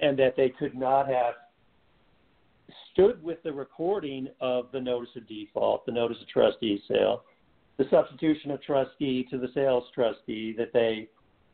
and 0.00 0.18
that 0.18 0.36
they 0.36 0.48
could 0.48 0.74
not 0.74 1.06
have 1.06 1.34
stood 2.92 3.22
with 3.22 3.42
the 3.42 3.52
recording 3.52 4.28
of 4.40 4.66
the 4.72 4.80
notice 4.80 5.10
of 5.16 5.26
default, 5.26 5.86
the 5.86 5.92
notice 5.92 6.18
of 6.20 6.28
trustee 6.28 6.82
sale, 6.88 7.24
the 7.78 7.84
substitution 7.90 8.50
of 8.50 8.62
trustee 8.62 9.26
to 9.30 9.38
the 9.38 9.48
sales 9.54 9.84
trustee 9.94 10.54
that 10.56 10.72
they 10.72 11.08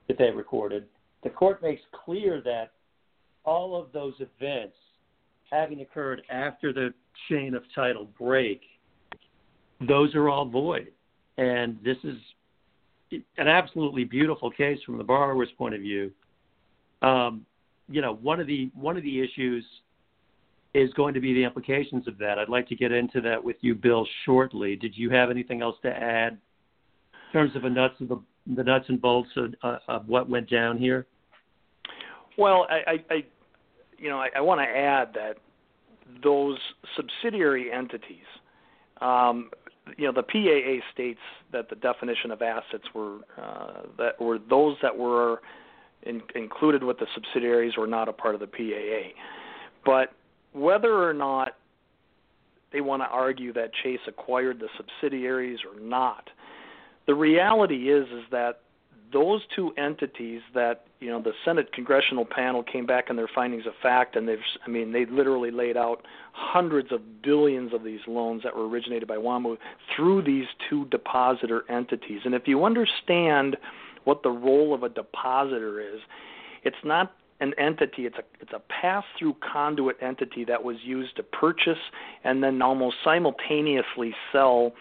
that 0.08 0.18
they 0.18 0.30
recorded. 0.30 0.86
The 1.24 1.30
court 1.30 1.62
makes 1.62 1.82
clear 2.04 2.40
that 2.44 2.72
all 3.44 3.80
of 3.80 3.92
those 3.92 4.14
events 4.20 4.76
having 5.50 5.80
occurred 5.80 6.22
after 6.30 6.72
the 6.72 6.92
chain 7.28 7.54
of 7.54 7.62
title 7.74 8.08
break, 8.18 8.60
those 9.86 10.14
are 10.14 10.28
all 10.28 10.44
void. 10.44 10.88
And 11.38 11.78
this 11.84 11.96
is 12.02 12.16
an 13.12 13.48
absolutely 13.48 14.04
beautiful 14.04 14.50
case 14.50 14.78
from 14.84 14.98
the 14.98 15.04
borrower's 15.04 15.50
point 15.56 15.74
of 15.74 15.80
view. 15.80 16.10
Um, 17.02 17.46
you 17.88 18.00
know, 18.00 18.14
one 18.14 18.40
of 18.40 18.46
the 18.46 18.70
one 18.74 18.96
of 18.96 19.02
the 19.02 19.20
issues 19.20 19.64
is 20.76 20.92
going 20.92 21.14
to 21.14 21.20
be 21.20 21.32
the 21.32 21.42
implications 21.42 22.06
of 22.06 22.18
that. 22.18 22.38
I'd 22.38 22.50
like 22.50 22.68
to 22.68 22.76
get 22.76 22.92
into 22.92 23.22
that 23.22 23.42
with 23.42 23.56
you, 23.62 23.74
Bill, 23.74 24.06
shortly. 24.26 24.76
Did 24.76 24.96
you 24.96 25.08
have 25.08 25.30
anything 25.30 25.62
else 25.62 25.76
to 25.82 25.88
add 25.88 26.34
in 26.34 27.32
terms 27.32 27.56
of 27.56 27.62
the 27.62 27.70
nuts 27.70 27.94
of 28.00 28.08
the, 28.08 28.20
the 28.54 28.62
nuts 28.62 28.84
and 28.88 29.00
bolts 29.00 29.30
of, 29.36 29.54
uh, 29.62 29.78
of 29.88 30.06
what 30.06 30.28
went 30.28 30.50
down 30.50 30.76
here? 30.76 31.06
Well, 32.36 32.66
I, 32.68 33.02
I, 33.10 33.24
you 33.96 34.10
know, 34.10 34.18
I, 34.18 34.28
I 34.36 34.40
want 34.42 34.60
to 34.60 34.64
add 34.64 35.14
that 35.14 35.38
those 36.22 36.58
subsidiary 36.94 37.72
entities, 37.72 38.26
um, 39.00 39.50
you 39.96 40.04
know, 40.04 40.12
the 40.12 40.22
PAA 40.22 40.84
states 40.92 41.20
that 41.52 41.70
the 41.70 41.76
definition 41.76 42.30
of 42.30 42.42
assets 42.42 42.84
were 42.94 43.20
uh, 43.40 43.82
that 43.96 44.20
were 44.20 44.38
those 44.38 44.76
that 44.82 44.96
were 44.96 45.40
in, 46.02 46.20
included 46.34 46.84
with 46.84 46.98
the 46.98 47.06
subsidiaries 47.14 47.78
were 47.78 47.86
not 47.86 48.08
a 48.08 48.12
part 48.12 48.34
of 48.34 48.40
the 48.40 48.46
PAA. 48.46 49.14
But 49.84 50.12
whether 50.56 51.02
or 51.02 51.12
not 51.12 51.56
they 52.72 52.80
want 52.80 53.02
to 53.02 53.06
argue 53.06 53.52
that 53.52 53.70
Chase 53.82 54.00
acquired 54.08 54.58
the 54.58 54.68
subsidiaries 54.76 55.58
or 55.64 55.78
not, 55.80 56.30
the 57.06 57.14
reality 57.14 57.90
is 57.90 58.06
is 58.08 58.24
that 58.30 58.60
those 59.12 59.42
two 59.54 59.72
entities 59.78 60.40
that 60.54 60.86
you 60.98 61.08
know 61.08 61.22
the 61.22 61.32
Senate 61.44 61.72
congressional 61.72 62.24
panel 62.24 62.62
came 62.62 62.86
back 62.86 63.08
in 63.08 63.16
their 63.16 63.28
findings 63.32 63.66
of 63.66 63.72
fact 63.80 64.16
and 64.16 64.26
they've 64.26 64.38
I 64.66 64.68
mean 64.68 64.92
they 64.92 65.06
literally 65.06 65.50
laid 65.50 65.76
out 65.76 66.04
hundreds 66.32 66.90
of 66.90 67.22
billions 67.22 67.72
of 67.72 67.84
these 67.84 68.00
loans 68.08 68.42
that 68.42 68.56
were 68.56 68.68
originated 68.68 69.06
by 69.06 69.16
WAMU 69.16 69.58
through 69.94 70.22
these 70.22 70.46
two 70.68 70.86
depositor 70.86 71.62
entities. 71.70 72.20
And 72.24 72.34
if 72.34 72.48
you 72.48 72.64
understand 72.64 73.56
what 74.04 74.22
the 74.22 74.30
role 74.30 74.74
of 74.74 74.82
a 74.82 74.88
depositor 74.88 75.80
is 75.80 76.00
it's 76.64 76.76
not 76.82 77.14
an 77.40 77.52
entity 77.58 78.06
it's 78.06 78.16
a 78.16 78.24
it's 78.40 78.52
a 78.52 78.60
pass 78.80 79.04
through 79.18 79.34
conduit 79.52 79.96
entity 80.00 80.44
that 80.44 80.62
was 80.62 80.76
used 80.82 81.16
to 81.16 81.22
purchase 81.22 81.78
and 82.24 82.42
then 82.42 82.62
almost 82.62 82.96
simultaneously 83.04 84.14
sell 84.32 84.72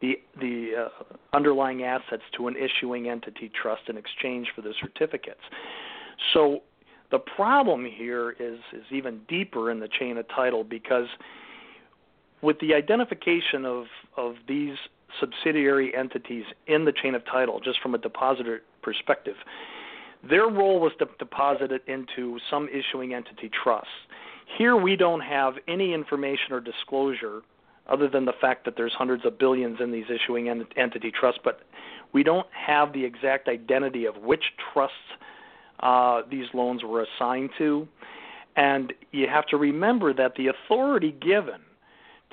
the 0.00 0.18
the 0.40 0.72
uh, 0.76 0.88
underlying 1.32 1.84
assets 1.84 2.22
to 2.36 2.48
an 2.48 2.54
issuing 2.56 3.08
entity 3.08 3.50
trust 3.60 3.82
in 3.88 3.96
exchange 3.96 4.48
for 4.54 4.60
the 4.60 4.74
certificates. 4.80 5.40
So 6.32 6.62
The 7.12 7.18
problem 7.18 7.84
here 7.84 8.30
is 8.40 8.58
is 8.72 8.84
even 8.90 9.20
deeper 9.28 9.70
in 9.70 9.80
the 9.80 9.88
chain 9.88 10.16
of 10.16 10.26
title 10.28 10.64
because 10.64 11.08
with 12.40 12.58
the 12.60 12.74
identification 12.74 13.66
of 13.66 13.84
of 14.16 14.36
these 14.48 14.76
subsidiary 15.20 15.94
entities 15.94 16.44
in 16.66 16.86
the 16.86 16.92
chain 16.92 17.14
of 17.14 17.22
title, 17.26 17.60
just 17.60 17.80
from 17.82 17.94
a 17.94 17.98
depositor 17.98 18.62
perspective, 18.82 19.36
their 20.28 20.46
role 20.46 20.80
was 20.80 20.92
to 20.98 21.08
deposit 21.18 21.72
it 21.72 21.82
into 21.86 22.38
some 22.50 22.68
issuing 22.68 23.14
entity 23.14 23.50
trust. 23.62 23.86
Here 24.58 24.76
we 24.76 24.96
don't 24.96 25.20
have 25.20 25.54
any 25.66 25.94
information 25.94 26.52
or 26.52 26.60
disclosure 26.60 27.42
other 27.88 28.08
than 28.08 28.24
the 28.24 28.32
fact 28.40 28.64
that 28.64 28.76
there's 28.76 28.92
hundreds 28.92 29.24
of 29.24 29.38
billions 29.38 29.78
in 29.80 29.90
these 29.90 30.04
issuing 30.08 30.48
entity 30.76 31.10
trusts, 31.10 31.40
but 31.42 31.62
we 32.12 32.22
don't 32.22 32.46
have 32.52 32.92
the 32.92 33.04
exact 33.04 33.48
identity 33.48 34.04
of 34.04 34.16
which 34.18 34.44
trusts 34.72 34.96
uh, 35.80 36.22
these 36.30 36.46
loans 36.54 36.84
were 36.84 37.04
assigned 37.04 37.50
to. 37.58 37.88
And 38.54 38.92
you 39.10 39.26
have 39.28 39.46
to 39.46 39.56
remember 39.56 40.12
that 40.14 40.34
the 40.36 40.48
authority 40.48 41.12
given 41.20 41.60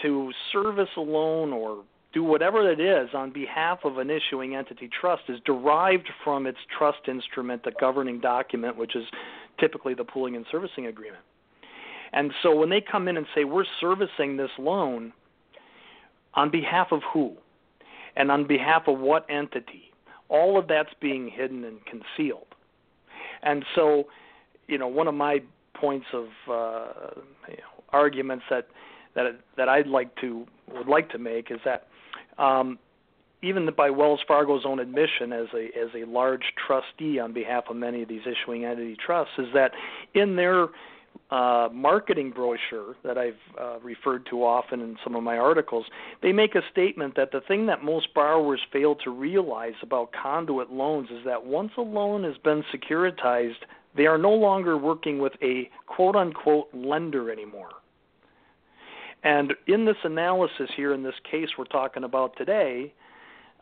to 0.01 0.31
service 0.51 0.89
a 0.97 1.01
loan 1.01 1.51
or 1.51 1.83
do 2.13 2.23
whatever 2.23 2.69
it 2.71 2.79
is 2.79 3.09
on 3.13 3.31
behalf 3.31 3.79
of 3.83 3.97
an 3.97 4.09
issuing 4.09 4.55
entity 4.55 4.89
trust 4.99 5.23
is 5.29 5.39
derived 5.45 6.09
from 6.23 6.47
its 6.47 6.57
trust 6.75 7.07
instrument, 7.07 7.63
the 7.63 7.71
governing 7.79 8.19
document, 8.19 8.75
which 8.77 8.95
is 8.95 9.03
typically 9.59 9.93
the 9.93 10.03
pooling 10.03 10.35
and 10.35 10.45
servicing 10.51 10.87
agreement. 10.87 11.23
And 12.11 12.31
so 12.41 12.55
when 12.55 12.69
they 12.69 12.81
come 12.81 13.07
in 13.07 13.17
and 13.17 13.27
say, 13.35 13.43
we're 13.43 13.65
servicing 13.79 14.37
this 14.37 14.49
loan, 14.57 15.13
on 16.33 16.49
behalf 16.49 16.87
of 16.91 17.01
who? 17.13 17.35
And 18.15 18.31
on 18.31 18.47
behalf 18.47 18.83
of 18.87 18.99
what 18.99 19.25
entity? 19.29 19.91
All 20.29 20.57
of 20.57 20.67
that's 20.67 20.93
being 20.99 21.29
hidden 21.29 21.63
and 21.63 21.79
concealed. 21.85 22.47
And 23.43 23.63
so, 23.75 24.05
you 24.67 24.77
know, 24.77 24.87
one 24.87 25.07
of 25.07 25.13
my 25.13 25.39
points 25.73 26.07
of 26.13 26.25
uh, 26.47 27.11
you 27.47 27.57
know, 27.57 27.83
arguments 27.89 28.45
that 28.49 28.67
that 29.15 29.39
that 29.57 29.69
I'd 29.69 29.87
like 29.87 30.15
to 30.17 30.45
would 30.73 30.87
like 30.87 31.09
to 31.11 31.17
make 31.17 31.51
is 31.51 31.59
that 31.65 31.87
um, 32.41 32.79
even 33.41 33.69
by 33.75 33.89
Wells 33.89 34.19
Fargo's 34.27 34.63
own 34.65 34.79
admission 34.79 35.31
as 35.33 35.47
a 35.53 35.65
as 35.77 35.89
a 35.95 36.05
large 36.05 36.53
trustee 36.67 37.19
on 37.19 37.33
behalf 37.33 37.65
of 37.69 37.75
many 37.75 38.01
of 38.01 38.09
these 38.09 38.21
issuing 38.21 38.65
entity 38.65 38.95
trusts 39.03 39.33
is 39.37 39.47
that 39.53 39.71
in 40.13 40.35
their 40.35 40.67
uh, 41.31 41.69
marketing 41.71 42.31
brochure 42.31 42.95
that 43.03 43.17
I've 43.17 43.33
uh, 43.59 43.79
referred 43.79 44.25
to 44.31 44.43
often 44.43 44.81
in 44.81 44.97
some 45.03 45.15
of 45.15 45.23
my 45.23 45.37
articles, 45.37 45.85
they 46.21 46.31
make 46.31 46.55
a 46.55 46.61
statement 46.71 47.15
that 47.17 47.31
the 47.31 47.41
thing 47.41 47.67
that 47.67 47.83
most 47.83 48.13
borrowers 48.13 48.61
fail 48.73 48.95
to 49.03 49.11
realize 49.11 49.73
about 49.83 50.11
conduit 50.11 50.71
loans 50.71 51.09
is 51.11 51.23
that 51.25 51.45
once 51.45 51.71
a 51.77 51.81
loan 51.81 52.23
has 52.23 52.37
been 52.43 52.63
securitized, 52.73 53.61
they 53.95 54.07
are 54.07 54.17
no 54.17 54.31
longer 54.31 54.77
working 54.77 55.19
with 55.19 55.33
a 55.43 55.69
quote 55.87 56.15
unquote 56.15 56.67
lender 56.73 57.31
anymore. 57.31 57.69
And 59.23 59.53
in 59.67 59.85
this 59.85 59.97
analysis 60.03 60.69
here, 60.75 60.93
in 60.93 61.03
this 61.03 61.15
case 61.29 61.49
we're 61.57 61.65
talking 61.65 62.03
about 62.03 62.37
today, 62.37 62.93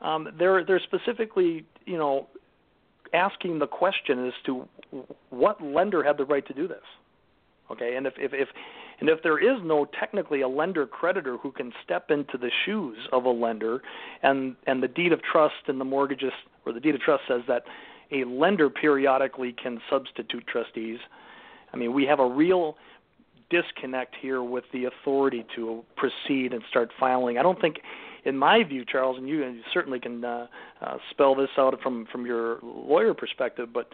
um, 0.02 0.28
they're 0.38 0.64
they're 0.64 0.80
specifically, 0.82 1.66
you 1.86 1.98
know, 1.98 2.28
asking 3.14 3.60
the 3.60 3.68
question 3.68 4.28
as 4.28 4.34
to 4.46 4.68
what 5.30 5.64
lender 5.64 6.04
had 6.04 6.18
the 6.18 6.26
right 6.26 6.46
to 6.48 6.54
do 6.54 6.68
this. 6.68 6.84
Okay, 7.72 7.96
and 7.96 8.08
if, 8.08 8.14
if, 8.18 8.34
if 8.34 8.48
and 9.00 9.10
if 9.10 9.22
there 9.24 9.38
is 9.38 9.60
no 9.64 9.86
technically 10.00 10.42
a 10.42 10.48
lender 10.48 10.88
creditor 10.88 11.38
who 11.38 11.52
can 11.52 11.74
step 11.84 12.10
into 12.10 12.38
the 12.38 12.50
shoes 12.66 12.98
of 13.12 13.26
a 13.26 13.30
lender, 13.30 13.82
and 14.24 14.56
and 14.68 14.82
the 14.82 14.88
deed 14.88 15.12
of 15.12 15.22
trust 15.22 15.56
and 15.68 15.80
the 15.80 15.86
mortgages 15.86 16.32
or 16.66 16.72
the 16.74 16.80
deed 16.80 16.96
of 16.96 17.02
trust 17.02 17.24
says 17.28 17.42
that 17.48 17.64
a 18.12 18.24
lender 18.24 18.70
periodically 18.70 19.54
can 19.62 19.82
substitute 19.90 20.46
trustees. 20.48 21.00
I 21.74 21.78
mean, 21.78 21.94
we 21.94 22.06
have 22.06 22.20
a 22.20 22.28
real 22.28 22.78
disconnect 23.50 24.16
here 24.22 24.44
with 24.44 24.66
the 24.74 24.86
authority 24.86 25.46
to 25.56 25.84
proceed 25.96 26.54
and 26.54 26.62
start 26.70 26.92
filing. 27.00 27.38
I 27.38 27.44
don't 27.44 27.60
think, 27.60 27.78
in 28.26 28.38
my 28.38 28.64
view, 28.64 28.84
Charles, 28.86 29.18
and 29.18 29.28
you, 29.28 29.44
and 29.44 29.56
you 29.56 29.64
certainly 29.74 30.00
can 30.00 30.24
uh, 30.24 30.48
uh, 30.82 30.98
spell 31.12 31.36
this 31.36 31.50
out 31.58 31.80
from 31.82 32.06
from 32.12 32.26
your 32.26 32.60
lawyer 32.62 33.14
perspective, 33.14 33.70
but 33.74 33.90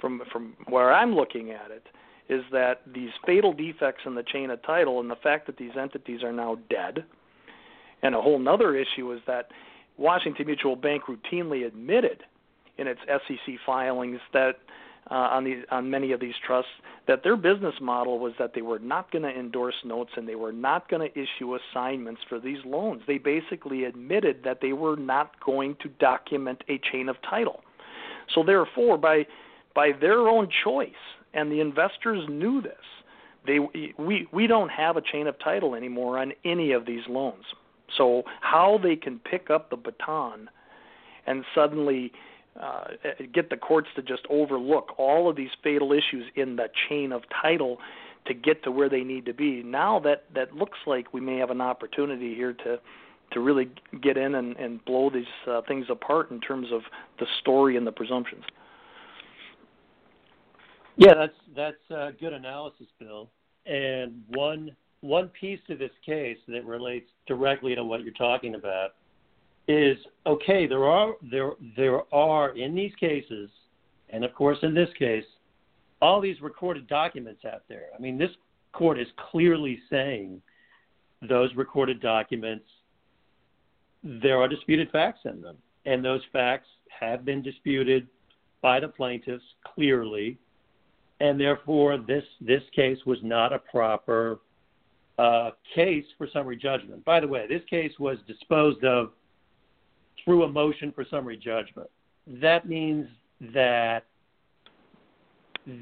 from 0.00 0.22
from 0.32 0.54
where 0.68 0.92
I'm 0.92 1.14
looking 1.14 1.50
at 1.50 1.70
it, 1.70 1.86
is 2.28 2.42
that 2.52 2.82
these 2.92 3.10
fatal 3.26 3.52
defects 3.52 4.02
in 4.04 4.14
the 4.14 4.22
chain 4.22 4.50
of 4.50 4.62
title 4.62 5.00
and 5.00 5.10
the 5.10 5.16
fact 5.16 5.46
that 5.46 5.56
these 5.56 5.72
entities 5.80 6.22
are 6.22 6.32
now 6.32 6.58
dead, 6.68 7.04
and 8.02 8.14
a 8.14 8.20
whole 8.20 8.46
other 8.48 8.76
issue 8.76 9.12
is 9.12 9.20
that 9.26 9.48
Washington 9.96 10.46
Mutual 10.46 10.76
Bank 10.76 11.04
routinely 11.08 11.66
admitted 11.66 12.22
in 12.76 12.86
its 12.86 13.00
SEC 13.06 13.54
filings 13.66 14.20
that 14.32 14.56
uh, 15.10 15.14
on 15.14 15.44
these 15.44 15.64
on 15.70 15.90
many 15.90 16.12
of 16.12 16.20
these 16.20 16.34
trusts 16.46 16.70
that 17.06 17.22
their 17.22 17.36
business 17.36 17.74
model 17.80 18.18
was 18.18 18.34
that 18.38 18.52
they 18.54 18.62
were 18.62 18.78
not 18.78 19.10
going 19.10 19.22
to 19.22 19.30
endorse 19.30 19.74
notes 19.84 20.10
and 20.16 20.28
they 20.28 20.34
were 20.34 20.52
not 20.52 20.88
going 20.90 21.00
to 21.00 21.18
issue 21.18 21.56
assignments 21.56 22.20
for 22.28 22.38
these 22.38 22.58
loans. 22.64 23.02
They 23.06 23.18
basically 23.18 23.84
admitted 23.84 24.42
that 24.44 24.60
they 24.60 24.72
were 24.72 24.96
not 24.96 25.32
going 25.44 25.76
to 25.82 25.88
document 25.88 26.62
a 26.68 26.78
chain 26.92 27.08
of 27.08 27.16
title. 27.28 27.60
So 28.34 28.42
therefore, 28.42 28.98
by 28.98 29.26
by 29.74 29.92
their 29.98 30.28
own 30.28 30.48
choice, 30.64 30.90
and 31.34 31.50
the 31.50 31.60
investors 31.60 32.24
knew 32.28 32.60
this. 32.60 32.72
They 33.46 33.58
we 33.58 34.26
we 34.32 34.46
don't 34.46 34.70
have 34.70 34.96
a 34.96 35.02
chain 35.02 35.26
of 35.26 35.38
title 35.38 35.74
anymore 35.74 36.18
on 36.18 36.32
any 36.44 36.72
of 36.72 36.84
these 36.84 37.02
loans. 37.08 37.44
So 37.96 38.24
how 38.42 38.78
they 38.82 38.96
can 38.96 39.18
pick 39.18 39.48
up 39.48 39.70
the 39.70 39.76
baton 39.76 40.50
and 41.26 41.44
suddenly 41.54 42.12
uh, 42.60 42.84
get 43.32 43.50
the 43.50 43.56
courts 43.56 43.88
to 43.96 44.02
just 44.02 44.22
overlook 44.30 44.94
all 44.98 45.28
of 45.28 45.36
these 45.36 45.50
fatal 45.62 45.92
issues 45.92 46.24
in 46.34 46.56
the 46.56 46.68
chain 46.88 47.12
of 47.12 47.22
title 47.42 47.78
to 48.26 48.34
get 48.34 48.62
to 48.64 48.70
where 48.70 48.88
they 48.88 49.02
need 49.02 49.26
to 49.26 49.34
be. 49.34 49.62
Now 49.62 49.98
that 50.00 50.24
that 50.34 50.54
looks 50.54 50.78
like 50.86 51.12
we 51.14 51.20
may 51.20 51.38
have 51.38 51.50
an 51.50 51.60
opportunity 51.60 52.34
here 52.34 52.52
to 52.52 52.80
to 53.32 53.40
really 53.40 53.70
get 54.02 54.16
in 54.16 54.34
and, 54.36 54.56
and 54.56 54.82
blow 54.84 55.10
these 55.10 55.24
uh, 55.46 55.60
things 55.68 55.86
apart 55.90 56.30
in 56.30 56.40
terms 56.40 56.68
of 56.72 56.82
the 57.18 57.26
story 57.40 57.76
and 57.76 57.86
the 57.86 57.92
presumptions. 57.92 58.44
Yeah, 60.96 61.14
that's 61.14 61.34
that's 61.54 61.90
a 61.90 62.12
good 62.18 62.32
analysis, 62.32 62.86
Bill. 62.98 63.30
And 63.66 64.22
one 64.28 64.74
one 65.00 65.28
piece 65.28 65.60
to 65.68 65.76
this 65.76 65.92
case 66.04 66.38
that 66.48 66.64
relates 66.64 67.08
directly 67.26 67.74
to 67.74 67.84
what 67.84 68.02
you're 68.02 68.12
talking 68.14 68.54
about 68.56 68.94
is 69.68 69.96
okay. 70.26 70.66
There 70.66 70.84
are 70.84 71.14
there 71.30 71.52
there 71.76 72.14
are 72.14 72.56
in 72.56 72.74
these 72.74 72.92
cases, 72.98 73.50
and 74.10 74.24
of 74.24 74.34
course 74.34 74.58
in 74.62 74.74
this 74.74 74.88
case, 74.98 75.24
all 76.02 76.20
these 76.20 76.40
recorded 76.40 76.88
documents 76.88 77.44
out 77.44 77.62
there. 77.68 77.86
I 77.96 78.00
mean, 78.00 78.18
this 78.18 78.30
court 78.72 78.98
is 78.98 79.06
clearly 79.30 79.78
saying 79.90 80.42
those 81.28 81.54
recorded 81.54 82.00
documents 82.00 82.66
there 84.02 84.38
are 84.38 84.48
disputed 84.48 84.90
facts 84.90 85.20
in 85.24 85.40
them, 85.40 85.56
and 85.84 86.04
those 86.04 86.22
facts 86.32 86.68
have 86.88 87.24
been 87.24 87.42
disputed 87.42 88.06
by 88.62 88.80
the 88.80 88.88
plaintiffs 88.88 89.44
clearly 89.74 90.38
and 91.20 91.40
therefore 91.40 91.98
this 91.98 92.24
this 92.40 92.62
case 92.74 92.98
was 93.06 93.18
not 93.22 93.52
a 93.52 93.58
proper 93.58 94.38
uh, 95.18 95.50
case 95.74 96.04
for 96.16 96.28
summary 96.32 96.56
judgment. 96.56 97.04
By 97.04 97.20
the 97.20 97.26
way, 97.26 97.46
this 97.48 97.62
case 97.68 97.92
was 97.98 98.18
disposed 98.26 98.84
of 98.84 99.10
through 100.24 100.44
a 100.44 100.48
motion 100.48 100.92
for 100.92 101.04
summary 101.10 101.36
judgment. 101.36 101.88
That 102.26 102.68
means 102.68 103.06
that 103.54 104.04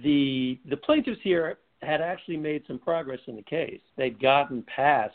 the 0.02 0.58
the 0.68 0.76
plaintiffs 0.76 1.20
here 1.22 1.58
had 1.82 2.00
actually 2.00 2.36
made 2.36 2.62
some 2.66 2.78
progress 2.78 3.20
in 3.26 3.36
the 3.36 3.42
case. 3.42 3.80
They'd 3.96 4.20
gotten 4.20 4.64
past 4.64 5.14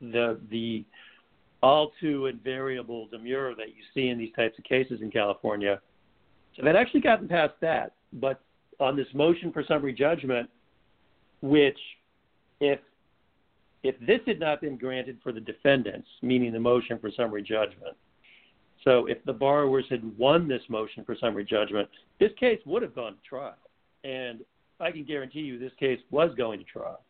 the 0.00 0.40
the 0.50 0.84
all 1.62 1.92
too 2.00 2.26
invariable 2.26 3.06
demur 3.08 3.54
that 3.54 3.68
you 3.68 3.82
see 3.94 4.08
in 4.08 4.18
these 4.18 4.32
types 4.34 4.58
of 4.58 4.64
cases 4.64 5.00
in 5.02 5.10
California. 5.10 5.80
So 6.56 6.64
they'd 6.64 6.76
actually 6.76 7.00
gotten 7.00 7.28
past 7.28 7.54
that, 7.60 7.94
but 8.14 8.40
on 8.78 8.96
this 8.96 9.06
motion 9.14 9.52
for 9.52 9.62
summary 9.64 9.92
judgment, 9.92 10.48
which, 11.42 11.78
if 12.60 12.80
if 13.82 13.94
this 14.00 14.20
had 14.26 14.40
not 14.40 14.60
been 14.60 14.76
granted 14.76 15.18
for 15.22 15.32
the 15.32 15.40
defendants, 15.40 16.08
meaning 16.22 16.52
the 16.52 16.60
motion 16.60 16.98
for 16.98 17.10
summary 17.10 17.42
judgment, 17.42 17.96
so 18.84 19.06
if 19.06 19.22
the 19.24 19.32
borrowers 19.32 19.84
had 19.90 20.16
won 20.18 20.48
this 20.48 20.62
motion 20.68 21.04
for 21.04 21.16
summary 21.20 21.44
judgment, 21.44 21.88
this 22.18 22.30
case 22.38 22.60
would 22.64 22.82
have 22.82 22.94
gone 22.94 23.12
to 23.12 23.28
trial. 23.28 23.56
And 24.04 24.40
I 24.80 24.90
can 24.90 25.04
guarantee 25.04 25.40
you 25.40 25.58
this 25.58 25.72
case 25.78 26.00
was 26.10 26.30
going 26.36 26.58
to 26.58 26.64
trial. 26.64 27.02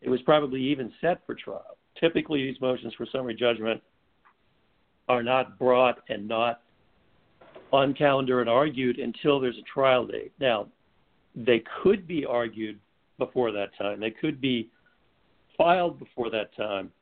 It 0.00 0.08
was 0.08 0.22
probably 0.22 0.62
even 0.62 0.92
set 1.00 1.20
for 1.26 1.34
trial. 1.34 1.76
Typically, 1.98 2.44
these 2.44 2.60
motions 2.60 2.94
for 2.94 3.06
summary 3.10 3.34
judgment 3.34 3.82
are 5.08 5.22
not 5.22 5.58
brought 5.58 5.98
and 6.08 6.28
not 6.28 6.60
on 7.72 7.94
calendar 7.94 8.40
and 8.40 8.48
argued 8.48 8.98
until 8.98 9.40
there's 9.40 9.58
a 9.58 9.72
trial 9.72 10.06
date. 10.06 10.32
Now, 10.38 10.68
they 11.34 11.62
could 11.82 12.06
be 12.06 12.24
argued 12.24 12.78
before 13.18 13.50
that 13.52 13.76
time. 13.76 13.98
They 14.00 14.10
could 14.10 14.40
be 14.40 14.70
filed 15.56 15.98
before 15.98 16.30
that 16.30 16.54
time. 16.56 16.92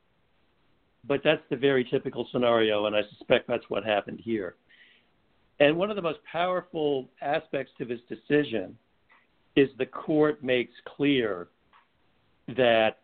But 1.05 1.21
that's 1.23 1.41
the 1.49 1.55
very 1.55 1.83
typical 1.83 2.27
scenario, 2.31 2.85
and 2.85 2.95
I 2.95 3.01
suspect 3.17 3.47
that's 3.47 3.69
what 3.69 3.85
happened 3.85 4.19
here. 4.23 4.55
And 5.59 5.77
one 5.77 5.89
of 5.89 5.95
the 5.95 6.01
most 6.01 6.19
powerful 6.29 7.09
aspects 7.21 7.71
to 7.77 7.85
this 7.85 7.99
decision 8.09 8.77
is 9.55 9.69
the 9.77 9.85
court 9.85 10.43
makes 10.43 10.73
clear 10.95 11.47
that 12.55 12.99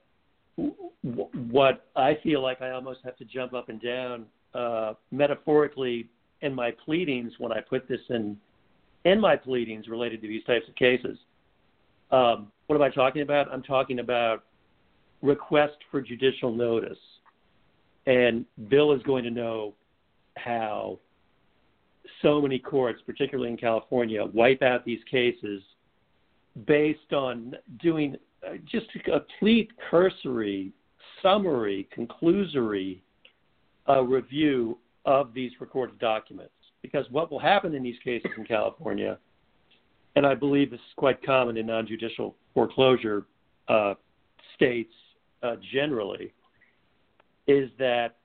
what 1.02 1.88
I 1.96 2.18
feel 2.22 2.42
like 2.42 2.62
I 2.62 2.72
almost 2.72 3.00
have 3.04 3.18
to 3.18 3.26
jump 3.26 3.54
up 3.54 3.70
and 3.70 3.82
down 3.82 4.26
uh, 4.54 4.94
metaphorically 5.12 6.10
in 6.42 6.54
my 6.54 6.72
pleadings 6.86 7.34
when 7.40 7.52
I 7.52 7.60
put 7.60 7.88
this 7.88 8.02
in 8.10 8.38
in 9.06 9.20
my 9.20 9.36
pleadings 9.36 9.88
related 9.90 10.22
to 10.22 10.28
these 10.28 10.44
types 10.46 10.66
of 10.70 10.76
cases. 10.76 11.18
Um, 12.12 12.52
what 12.68 12.76
am 12.76 12.82
I 12.82 12.90
talking 12.90 13.22
about? 13.22 13.52
I'm 13.52 13.64
talking 13.64 14.00
about 14.00 14.46
request 15.22 15.76
for 15.92 16.02
judicial 16.02 16.54
notice. 16.54 16.98
And 18.06 18.46
Bill 18.68 18.92
is 18.94 19.02
going 19.04 19.24
to 19.24 19.30
know 19.30 19.74
how 20.38 21.00
so 22.22 22.42
many 22.42 22.60
courts, 22.60 23.02
particularly 23.06 23.50
in 23.50 23.58
California, 23.58 24.26
wipe 24.26 24.62
out 24.62 24.86
these 24.86 25.00
cases 25.10 25.62
based 26.66 27.14
on 27.14 27.56
doing 27.82 28.16
uh, 28.46 28.54
just 28.70 28.88
a 28.96 29.00
complete 29.00 29.72
cursory, 29.90 30.72
summary, 31.22 31.88
conclusory 31.98 33.00
uh, 33.90 34.02
review 34.02 34.78
of 35.06 35.34
these 35.34 35.52
recorded 35.60 36.00
documents. 36.00 36.52
Because 36.82 37.06
what 37.10 37.32
will 37.32 37.40
happen 37.40 37.74
in 37.74 37.84
these 37.84 38.00
cases 38.04 38.30
in 38.38 38.46
California, 38.46 39.18
and 40.16 40.26
I 40.26 40.36
believe 40.36 40.72
this 40.72 40.80
is 40.80 40.94
quite 40.98 41.24
common 41.24 41.58
in 41.58 41.68
non 41.68 41.88
judicial 41.88 42.36
foreclosure 42.54 43.26
uh, 43.68 43.94
states 44.56 44.94
uh, 45.42 45.56
generally, 45.72 46.34
is 47.48 47.70
that 47.78 48.18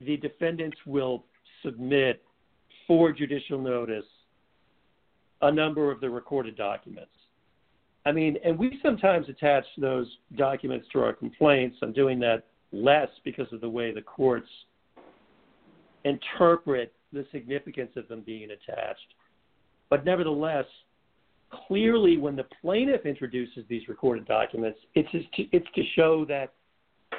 the 0.00 0.16
defendants 0.18 0.76
will 0.86 1.24
submit 1.64 2.22
for 2.86 3.12
judicial 3.12 3.58
notice 3.58 4.04
a 5.42 5.52
number 5.52 5.90
of 5.90 6.00
the 6.00 6.08
recorded 6.08 6.56
documents. 6.56 7.10
I 8.06 8.12
mean, 8.12 8.36
and 8.44 8.58
we 8.58 8.78
sometimes 8.82 9.28
attach 9.28 9.64
those 9.76 10.06
documents 10.36 10.86
to 10.92 11.00
our 11.00 11.12
complaints. 11.12 11.76
I'm 11.82 11.92
doing 11.92 12.18
that 12.20 12.44
less 12.72 13.08
because 13.24 13.52
of 13.52 13.60
the 13.60 13.68
way 13.68 13.92
the 13.92 14.02
courts 14.02 14.48
interpret 16.04 16.92
the 17.12 17.26
significance 17.32 17.90
of 17.96 18.08
them 18.08 18.22
being 18.24 18.50
attached. 18.50 19.14
But 19.90 20.04
nevertheless, 20.04 20.64
clearly 21.66 22.18
when 22.18 22.36
the 22.36 22.46
plaintiff 22.60 23.06
introduces 23.06 23.64
these 23.68 23.88
recorded 23.88 24.26
documents, 24.26 24.78
it's 24.94 25.10
to, 25.12 25.42
it's 25.52 25.66
to 25.74 25.82
show 25.96 26.24
that 26.26 26.52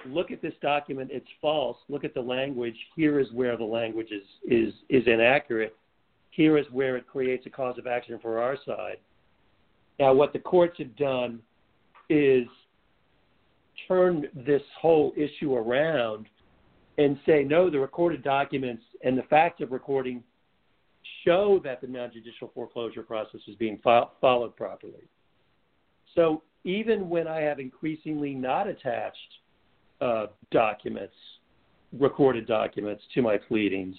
look 0.05 0.31
at 0.31 0.41
this 0.41 0.53
document, 0.61 1.09
it's 1.11 1.27
false. 1.41 1.77
Look 1.87 2.03
at 2.03 2.13
the 2.13 2.21
language. 2.21 2.75
Here 2.95 3.19
is 3.19 3.31
where 3.31 3.57
the 3.57 3.63
language 3.63 4.09
is 4.11 4.23
is 4.45 4.73
is 4.89 5.03
inaccurate. 5.07 5.75
Here 6.31 6.57
is 6.57 6.65
where 6.71 6.95
it 6.95 7.07
creates 7.07 7.45
a 7.45 7.49
cause 7.49 7.77
of 7.77 7.87
action 7.87 8.19
for 8.21 8.39
our 8.39 8.57
side. 8.65 8.97
Now, 9.99 10.13
what 10.13 10.31
the 10.31 10.39
courts 10.39 10.77
have 10.77 10.95
done 10.95 11.39
is 12.09 12.45
turn 13.87 14.27
this 14.33 14.61
whole 14.79 15.13
issue 15.17 15.55
around 15.55 16.27
and 16.97 17.19
say, 17.25 17.43
no, 17.43 17.69
the 17.69 17.79
recorded 17.79 18.23
documents 18.23 18.83
and 19.03 19.17
the 19.17 19.23
fact 19.23 19.61
of 19.61 19.71
recording 19.71 20.23
show 21.25 21.59
that 21.63 21.81
the 21.81 21.87
non-judicial 21.87 22.51
foreclosure 22.53 23.03
process 23.03 23.41
is 23.47 23.55
being 23.55 23.79
fo- 23.83 24.11
followed 24.21 24.55
properly. 24.55 25.07
So 26.15 26.43
even 26.63 27.09
when 27.09 27.27
I 27.27 27.41
have 27.41 27.59
increasingly 27.59 28.33
not 28.33 28.67
attached 28.67 29.17
uh, 30.01 30.27
documents, 30.51 31.13
recorded 31.97 32.47
documents, 32.47 33.03
to 33.13 33.21
my 33.21 33.37
pleadings, 33.37 33.95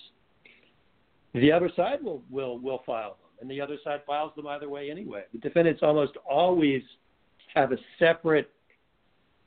the 1.34 1.52
other 1.52 1.70
side 1.76 2.02
will, 2.02 2.22
will, 2.30 2.58
will 2.58 2.82
file 2.84 3.10
them, 3.10 3.30
and 3.40 3.50
the 3.50 3.60
other 3.60 3.76
side 3.84 4.00
files 4.06 4.32
them 4.36 4.46
either 4.46 4.68
way 4.68 4.90
anyway. 4.90 5.24
The 5.32 5.38
defendants 5.38 5.80
almost 5.82 6.12
always 6.28 6.82
have 7.54 7.72
a 7.72 7.76
separate 7.98 8.50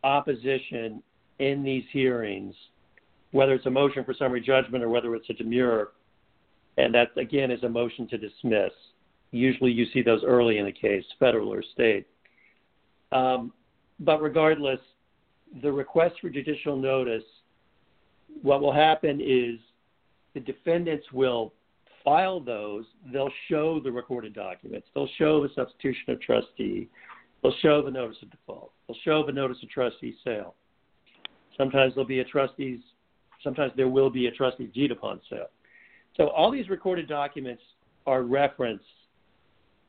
opposition 0.03 1.01
in 1.39 1.63
these 1.63 1.83
hearings, 1.91 2.55
whether 3.31 3.53
it's 3.53 3.65
a 3.65 3.71
motion 3.71 4.03
for 4.03 4.13
summary 4.13 4.41
judgment 4.41 4.83
or 4.83 4.89
whether 4.89 5.13
it's 5.15 5.29
a 5.29 5.33
demurrer 5.33 5.87
and 6.77 6.93
that 6.93 7.09
again 7.17 7.51
is 7.51 7.63
a 7.63 7.69
motion 7.69 8.07
to 8.07 8.17
dismiss. 8.17 8.71
Usually, 9.31 9.71
you 9.71 9.85
see 9.93 10.01
those 10.01 10.23
early 10.23 10.57
in 10.57 10.65
the 10.65 10.71
case, 10.71 11.03
federal 11.19 11.51
or 11.51 11.63
state. 11.73 12.07
Um, 13.11 13.51
but 13.99 14.21
regardless, 14.21 14.79
the 15.61 15.71
request 15.71 16.15
for 16.21 16.29
judicial 16.29 16.75
notice, 16.75 17.23
what 18.41 18.61
will 18.61 18.73
happen 18.73 19.21
is 19.21 19.59
the 20.33 20.39
defendants 20.39 21.05
will 21.11 21.53
file 22.03 22.39
those. 22.39 22.85
They'll 23.11 23.31
show 23.49 23.79
the 23.79 23.91
recorded 23.91 24.33
documents. 24.33 24.87
They'll 24.93 25.09
show 25.17 25.41
the 25.41 25.49
substitution 25.55 26.13
of 26.13 26.21
trustee. 26.21 26.89
They'll 27.41 27.55
show 27.61 27.81
the 27.81 27.91
notice 27.91 28.17
of 28.21 28.31
default. 28.31 28.71
They'll 28.87 28.97
show 29.03 29.25
the 29.25 29.31
notice 29.31 29.57
of 29.61 29.69
trustee 29.69 30.15
sale. 30.23 30.55
Sometimes 31.57 31.93
there'll 31.93 32.07
be 32.07 32.19
a 32.19 32.25
trustee's. 32.25 32.79
Sometimes 33.43 33.73
there 33.75 33.89
will 33.89 34.09
be 34.09 34.27
a 34.27 34.31
trustee 34.31 34.67
deed 34.67 34.91
upon 34.91 35.19
sale. 35.29 35.47
So 36.15 36.27
all 36.29 36.51
these 36.51 36.69
recorded 36.69 37.07
documents 37.07 37.61
are 38.07 38.23
referenced 38.23 38.85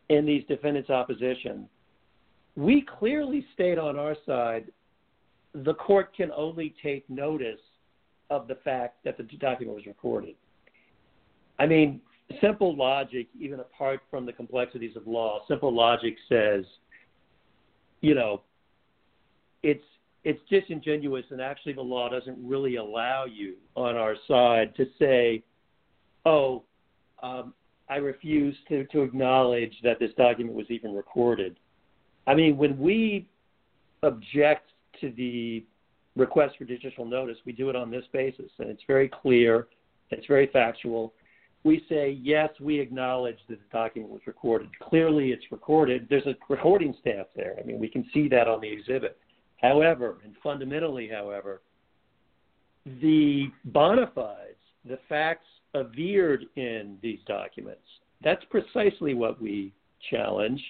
in 0.08 0.26
these 0.26 0.44
defendants' 0.48 0.90
opposition. 0.90 1.68
We 2.56 2.84
clearly 2.98 3.46
state 3.54 3.78
on 3.78 3.98
our 3.98 4.16
side 4.26 4.70
the 5.54 5.74
court 5.74 6.14
can 6.16 6.30
only 6.36 6.74
take 6.82 7.08
notice 7.08 7.60
of 8.30 8.48
the 8.48 8.56
fact 8.56 9.04
that 9.04 9.16
the 9.16 9.22
document 9.22 9.76
was 9.76 9.86
recorded. 9.86 10.34
I 11.58 11.66
mean, 11.66 12.00
simple 12.40 12.74
logic, 12.74 13.28
even 13.38 13.60
apart 13.60 14.00
from 14.10 14.26
the 14.26 14.32
complexities 14.32 14.96
of 14.96 15.06
law, 15.06 15.40
simple 15.46 15.72
logic 15.72 16.16
says, 16.28 16.64
you 18.00 18.14
know, 18.14 18.42
it's 19.62 19.84
it's 20.24 20.40
disingenuous 20.48 21.26
and 21.30 21.40
actually 21.40 21.74
the 21.74 21.82
law 21.82 22.08
doesn't 22.08 22.38
really 22.42 22.76
allow 22.76 23.26
you 23.26 23.56
on 23.76 23.94
our 23.94 24.16
side 24.26 24.74
to 24.74 24.86
say 24.98 25.42
oh, 26.26 26.62
um, 27.22 27.54
I 27.88 27.96
refuse 27.96 28.56
to, 28.68 28.84
to 28.86 29.02
acknowledge 29.02 29.74
that 29.82 29.98
this 29.98 30.10
document 30.16 30.56
was 30.56 30.66
even 30.70 30.94
recorded. 30.94 31.58
I 32.26 32.34
mean, 32.34 32.56
when 32.56 32.78
we 32.78 33.28
object 34.02 34.70
to 35.00 35.12
the 35.16 35.64
request 36.16 36.56
for 36.58 36.64
judicial 36.64 37.04
notice, 37.04 37.38
we 37.44 37.52
do 37.52 37.70
it 37.70 37.76
on 37.76 37.90
this 37.90 38.04
basis, 38.12 38.50
and 38.58 38.68
it's 38.68 38.82
very 38.86 39.08
clear, 39.08 39.66
it's 40.10 40.26
very 40.26 40.48
factual. 40.52 41.12
We 41.64 41.84
say, 41.88 42.18
yes, 42.22 42.50
we 42.60 42.78
acknowledge 42.78 43.38
that 43.48 43.58
the 43.58 43.76
document 43.76 44.12
was 44.12 44.20
recorded. 44.26 44.68
Clearly, 44.80 45.30
it's 45.30 45.44
recorded. 45.50 46.06
There's 46.10 46.26
a 46.26 46.34
recording 46.48 46.94
stamp 47.00 47.28
there. 47.34 47.56
I 47.58 47.64
mean, 47.64 47.80
we 47.80 47.88
can 47.88 48.04
see 48.12 48.28
that 48.28 48.48
on 48.48 48.60
the 48.60 48.70
exhibit. 48.70 49.18
However, 49.62 50.18
and 50.24 50.34
fundamentally, 50.42 51.08
however, 51.08 51.62
the 53.00 53.46
bona 53.64 54.10
fides, 54.14 54.58
the 54.86 54.98
facts 55.08 55.46
averred 55.72 56.44
in 56.56 56.98
these 57.02 57.20
documents. 57.26 57.80
That's 58.22 58.44
precisely 58.50 59.14
what 59.14 59.40
we 59.40 59.72
challenge. 60.10 60.62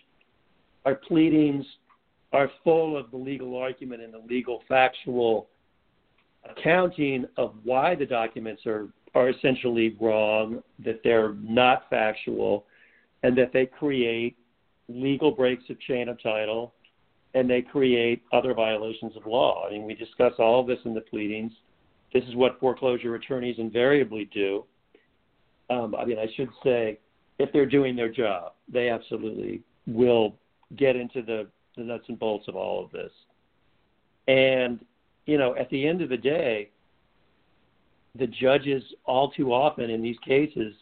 Our 0.84 0.94
pleadings 0.94 1.66
are 2.34 2.50
full 2.62 2.96
of 2.96 3.10
the 3.10 3.16
legal 3.16 3.56
argument 3.56 4.02
and 4.02 4.12
the 4.12 4.22
legal 4.28 4.62
factual 4.68 5.48
accounting 6.50 7.24
of 7.36 7.54
why 7.64 7.94
the 7.94 8.04
documents 8.04 8.66
are, 8.66 8.88
are 9.14 9.30
essentially 9.30 9.96
wrong, 10.00 10.62
that 10.84 11.00
they're 11.02 11.34
not 11.42 11.84
factual, 11.88 12.66
and 13.22 13.36
that 13.38 13.52
they 13.52 13.64
create 13.64 14.36
legal 14.88 15.30
breaks 15.30 15.64
of 15.70 15.80
chain 15.80 16.08
of 16.08 16.22
title 16.22 16.74
and 17.32 17.48
they 17.48 17.62
create 17.62 18.22
other 18.32 18.52
violations 18.52 19.16
of 19.16 19.26
law. 19.26 19.66
I 19.66 19.72
mean, 19.72 19.84
we 19.84 19.94
discuss 19.94 20.34
all 20.38 20.60
of 20.60 20.66
this 20.66 20.78
in 20.84 20.94
the 20.94 21.00
pleadings. 21.00 21.52
This 22.12 22.22
is 22.24 22.36
what 22.36 22.60
foreclosure 22.60 23.14
attorneys 23.14 23.56
invariably 23.58 24.28
do 24.32 24.64
um, 25.70 25.94
I 25.94 26.04
mean, 26.04 26.18
I 26.18 26.26
should 26.36 26.50
say, 26.62 26.98
if 27.38 27.52
they're 27.52 27.66
doing 27.66 27.96
their 27.96 28.10
job, 28.10 28.52
they 28.72 28.88
absolutely 28.88 29.62
will 29.86 30.34
get 30.76 30.96
into 30.96 31.22
the, 31.22 31.48
the 31.76 31.82
nuts 31.82 32.04
and 32.08 32.18
bolts 32.18 32.48
of 32.48 32.56
all 32.56 32.84
of 32.84 32.90
this. 32.90 33.12
And, 34.28 34.84
you 35.26 35.38
know, 35.38 35.54
at 35.56 35.68
the 35.70 35.86
end 35.86 36.02
of 36.02 36.08
the 36.08 36.16
day, 36.16 36.70
the 38.16 38.26
judges 38.26 38.82
all 39.04 39.30
too 39.30 39.52
often 39.52 39.90
in 39.90 40.02
these 40.02 40.18
cases, 40.26 40.74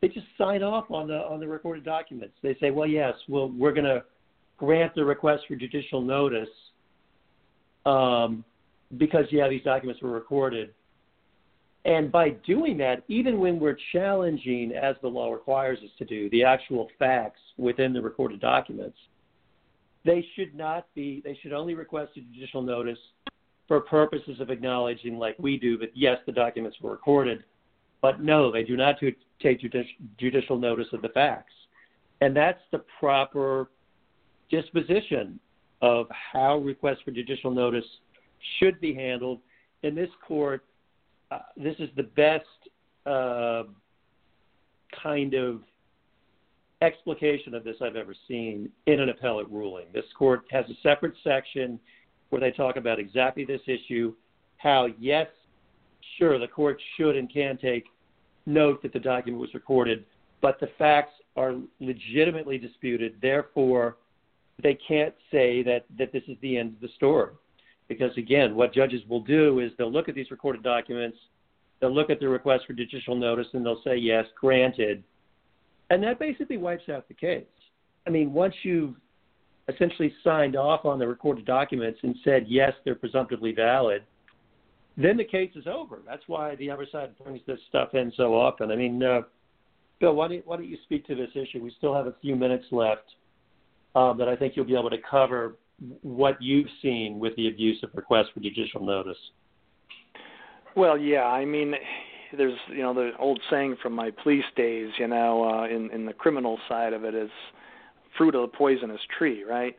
they 0.00 0.08
just 0.08 0.26
sign 0.36 0.62
off 0.62 0.90
on 0.90 1.08
the 1.08 1.16
on 1.16 1.40
the 1.40 1.46
recorded 1.46 1.84
documents. 1.84 2.34
They 2.42 2.56
say, 2.60 2.70
well, 2.70 2.86
yes, 2.86 3.14
well, 3.28 3.48
we're 3.48 3.72
going 3.72 3.84
to 3.84 4.02
grant 4.58 4.94
the 4.94 5.04
request 5.04 5.44
for 5.46 5.56
judicial 5.56 6.00
notice 6.00 6.48
um, 7.86 8.44
because, 8.98 9.26
yeah, 9.30 9.48
these 9.48 9.62
documents 9.62 10.02
were 10.02 10.10
recorded 10.10 10.74
and 11.84 12.10
by 12.10 12.30
doing 12.30 12.78
that, 12.78 13.02
even 13.08 13.38
when 13.38 13.60
we're 13.60 13.76
challenging, 13.92 14.72
as 14.72 14.96
the 15.02 15.08
law 15.08 15.30
requires 15.30 15.78
us 15.80 15.90
to 15.98 16.04
do, 16.04 16.30
the 16.30 16.42
actual 16.42 16.88
facts 16.98 17.40
within 17.58 17.92
the 17.92 18.00
recorded 18.00 18.40
documents, 18.40 18.96
they 20.04 20.24
should 20.34 20.54
not 20.54 20.86
be, 20.94 21.22
they 21.24 21.38
should 21.42 21.52
only 21.52 21.74
request 21.74 22.12
a 22.16 22.20
judicial 22.20 22.62
notice 22.62 22.98
for 23.66 23.80
purposes 23.80 24.40
of 24.40 24.50
acknowledging, 24.50 25.18
like 25.18 25.36
we 25.38 25.56
do, 25.56 25.78
that 25.78 25.90
yes, 25.94 26.18
the 26.26 26.32
documents 26.32 26.76
were 26.80 26.90
recorded, 26.90 27.44
but 28.02 28.20
no, 28.20 28.52
they 28.52 28.62
do 28.62 28.76
not 28.76 28.96
take 29.42 29.60
judicial 30.18 30.58
notice 30.58 30.88
of 30.92 31.00
the 31.00 31.08
facts. 31.08 31.54
And 32.20 32.36
that's 32.36 32.60
the 32.70 32.82
proper 33.00 33.70
disposition 34.50 35.40
of 35.80 36.06
how 36.10 36.58
requests 36.58 37.00
for 37.04 37.10
judicial 37.10 37.50
notice 37.50 37.84
should 38.58 38.80
be 38.80 38.94
handled. 38.94 39.40
In 39.82 39.94
this 39.94 40.10
court, 40.26 40.64
uh, 41.30 41.38
this 41.56 41.76
is 41.78 41.88
the 41.96 42.02
best 42.02 42.44
uh, 43.06 43.64
kind 45.02 45.34
of 45.34 45.60
explication 46.82 47.54
of 47.54 47.64
this 47.64 47.76
I've 47.80 47.96
ever 47.96 48.14
seen 48.28 48.68
in 48.86 49.00
an 49.00 49.08
appellate 49.08 49.50
ruling. 49.50 49.86
This 49.92 50.04
court 50.18 50.42
has 50.50 50.64
a 50.66 50.74
separate 50.82 51.14
section 51.22 51.78
where 52.30 52.40
they 52.40 52.50
talk 52.50 52.76
about 52.76 52.98
exactly 52.98 53.44
this 53.44 53.60
issue 53.66 54.14
how, 54.56 54.88
yes, 54.98 55.26
sure, 56.18 56.38
the 56.38 56.48
court 56.48 56.80
should 56.96 57.16
and 57.16 57.32
can 57.32 57.58
take 57.58 57.84
note 58.46 58.82
that 58.82 58.92
the 58.92 58.98
document 58.98 59.40
was 59.40 59.52
recorded, 59.54 60.04
but 60.40 60.58
the 60.60 60.68
facts 60.78 61.12
are 61.36 61.54
legitimately 61.80 62.58
disputed. 62.58 63.14
Therefore, 63.20 63.96
they 64.62 64.78
can't 64.86 65.14
say 65.30 65.62
that, 65.62 65.84
that 65.98 66.12
this 66.12 66.22
is 66.28 66.36
the 66.40 66.56
end 66.56 66.74
of 66.74 66.80
the 66.80 66.88
story. 66.96 67.32
Because 67.88 68.16
again, 68.16 68.54
what 68.54 68.72
judges 68.72 69.02
will 69.08 69.20
do 69.20 69.60
is 69.60 69.70
they'll 69.76 69.92
look 69.92 70.08
at 70.08 70.14
these 70.14 70.30
recorded 70.30 70.62
documents, 70.62 71.18
they'll 71.80 71.94
look 71.94 72.10
at 72.10 72.20
the 72.20 72.28
request 72.28 72.64
for 72.66 72.72
judicial 72.72 73.14
notice, 73.14 73.46
and 73.52 73.64
they'll 73.64 73.82
say, 73.82 73.96
yes, 73.96 74.24
granted. 74.40 75.02
And 75.90 76.02
that 76.02 76.18
basically 76.18 76.56
wipes 76.56 76.88
out 76.88 77.08
the 77.08 77.14
case. 77.14 77.44
I 78.06 78.10
mean, 78.10 78.32
once 78.32 78.54
you've 78.62 78.94
essentially 79.68 80.12
signed 80.22 80.56
off 80.56 80.84
on 80.84 80.98
the 80.98 81.06
recorded 81.06 81.44
documents 81.44 82.00
and 82.02 82.14
said, 82.24 82.46
yes, 82.48 82.72
they're 82.84 82.94
presumptively 82.94 83.52
valid, 83.52 84.02
then 84.96 85.16
the 85.16 85.24
case 85.24 85.50
is 85.56 85.66
over. 85.66 86.00
That's 86.06 86.22
why 86.26 86.54
the 86.56 86.70
other 86.70 86.86
side 86.90 87.10
brings 87.22 87.40
this 87.46 87.58
stuff 87.68 87.94
in 87.94 88.12
so 88.16 88.34
often. 88.34 88.70
I 88.70 88.76
mean, 88.76 89.02
uh, 89.02 89.22
Bill, 90.00 90.14
why 90.14 90.28
don't, 90.28 90.46
why 90.46 90.56
don't 90.56 90.68
you 90.68 90.78
speak 90.84 91.06
to 91.06 91.14
this 91.14 91.30
issue? 91.34 91.62
We 91.62 91.72
still 91.78 91.94
have 91.94 92.06
a 92.06 92.14
few 92.20 92.36
minutes 92.36 92.66
left 92.70 93.14
um, 93.94 94.18
that 94.18 94.28
I 94.28 94.36
think 94.36 94.54
you'll 94.54 94.66
be 94.66 94.76
able 94.76 94.90
to 94.90 94.98
cover 95.08 95.56
what 96.02 96.40
you've 96.40 96.68
seen 96.82 97.18
with 97.18 97.34
the 97.36 97.48
abuse 97.48 97.82
of 97.82 97.90
requests 97.94 98.28
for 98.32 98.40
judicial 98.40 98.84
notice. 98.84 99.16
Well, 100.76 100.98
yeah, 100.98 101.24
I 101.24 101.44
mean, 101.44 101.74
there's 102.36 102.58
you 102.68 102.82
know 102.82 102.94
the 102.94 103.12
old 103.18 103.40
saying 103.50 103.76
from 103.82 103.92
my 103.92 104.10
police 104.10 104.44
days, 104.56 104.90
you 104.98 105.06
know, 105.06 105.44
uh, 105.44 105.66
in 105.66 105.90
in 105.90 106.06
the 106.06 106.12
criminal 106.12 106.58
side 106.68 106.92
of 106.92 107.04
it 107.04 107.14
is 107.14 107.30
fruit 108.16 108.34
of 108.34 108.42
the 108.42 108.56
poisonous 108.56 109.00
tree, 109.18 109.44
right? 109.44 109.76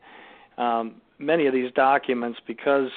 Um, 0.58 0.96
many 1.20 1.48
of 1.48 1.54
these 1.54 1.72
documents, 1.74 2.40
because 2.46 2.90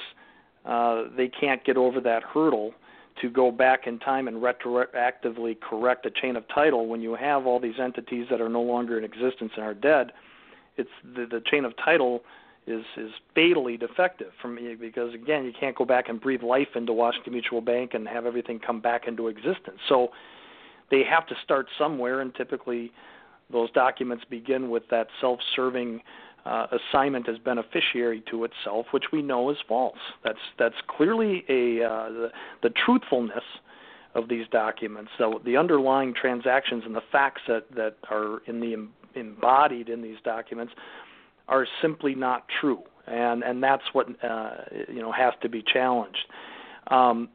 uh, 0.65 1.03
they 1.15 1.27
can't 1.27 1.63
get 1.63 1.77
over 1.77 2.01
that 2.01 2.23
hurdle 2.23 2.73
to 3.21 3.29
go 3.29 3.51
back 3.51 3.87
in 3.87 3.99
time 3.99 4.27
and 4.27 4.37
retroactively 4.37 5.59
correct 5.59 6.05
a 6.05 6.11
chain 6.11 6.35
of 6.35 6.47
title 6.47 6.87
when 6.87 7.01
you 7.01 7.15
have 7.15 7.45
all 7.45 7.59
these 7.59 7.79
entities 7.81 8.27
that 8.29 8.39
are 8.39 8.49
no 8.49 8.61
longer 8.61 8.97
in 8.97 9.03
existence 9.03 9.51
and 9.55 9.65
are 9.65 9.73
dead. 9.73 10.11
It's 10.77 10.89
the, 11.03 11.25
the 11.25 11.41
chain 11.45 11.65
of 11.65 11.73
title 11.77 12.23
is 12.69 12.85
is 12.97 13.11
fatally 13.35 13.77
defective 13.77 14.31
for 14.41 14.47
me 14.47 14.75
because 14.75 15.13
again 15.13 15.45
you 15.45 15.53
can't 15.57 15.75
go 15.75 15.85
back 15.85 16.09
and 16.09 16.21
breathe 16.21 16.43
life 16.43 16.69
into 16.75 16.93
Washington 16.93 17.33
Mutual 17.33 17.61
Bank 17.61 17.93
and 17.93 18.07
have 18.07 18.25
everything 18.25 18.59
come 18.59 18.79
back 18.79 19.07
into 19.07 19.27
existence. 19.27 19.79
So 19.87 20.09
they 20.91 21.03
have 21.03 21.27
to 21.27 21.35
start 21.43 21.67
somewhere, 21.77 22.21
and 22.21 22.33
typically 22.33 22.91
those 23.51 23.71
documents 23.71 24.23
begin 24.29 24.69
with 24.69 24.83
that 24.91 25.07
self-serving 25.21 26.01
uh, 26.45 26.67
assignment 26.71 27.27
as 27.27 27.37
beneficiary 27.39 28.23
to 28.31 28.43
itself, 28.43 28.85
which 28.91 29.05
we 29.11 29.21
know 29.21 29.49
is 29.49 29.57
false. 29.67 29.97
That's 30.23 30.39
that's 30.57 30.75
clearly 30.87 31.43
a 31.49 31.83
uh, 31.83 32.09
the, 32.09 32.29
the 32.63 32.69
truthfulness 32.85 33.43
of 34.15 34.27
these 34.27 34.47
documents. 34.51 35.11
So 35.17 35.41
the 35.45 35.57
underlying 35.57 36.13
transactions 36.13 36.83
and 36.85 36.95
the 36.95 37.03
facts 37.11 37.41
that 37.47 37.65
that 37.75 37.95
are 38.09 38.41
in 38.47 38.59
the 38.59 38.87
embodied 39.19 39.89
in 39.89 40.01
these 40.01 40.17
documents 40.23 40.73
are 41.49 41.67
simply 41.81 42.15
not 42.15 42.45
true, 42.61 42.83
and 43.07 43.43
and 43.43 43.61
that's 43.61 43.83
what 43.91 44.07
uh, 44.23 44.51
you 44.87 45.01
know 45.01 45.11
has 45.11 45.33
to 45.41 45.49
be 45.49 45.61
challenged. 45.61 46.25
Um, 46.87 47.29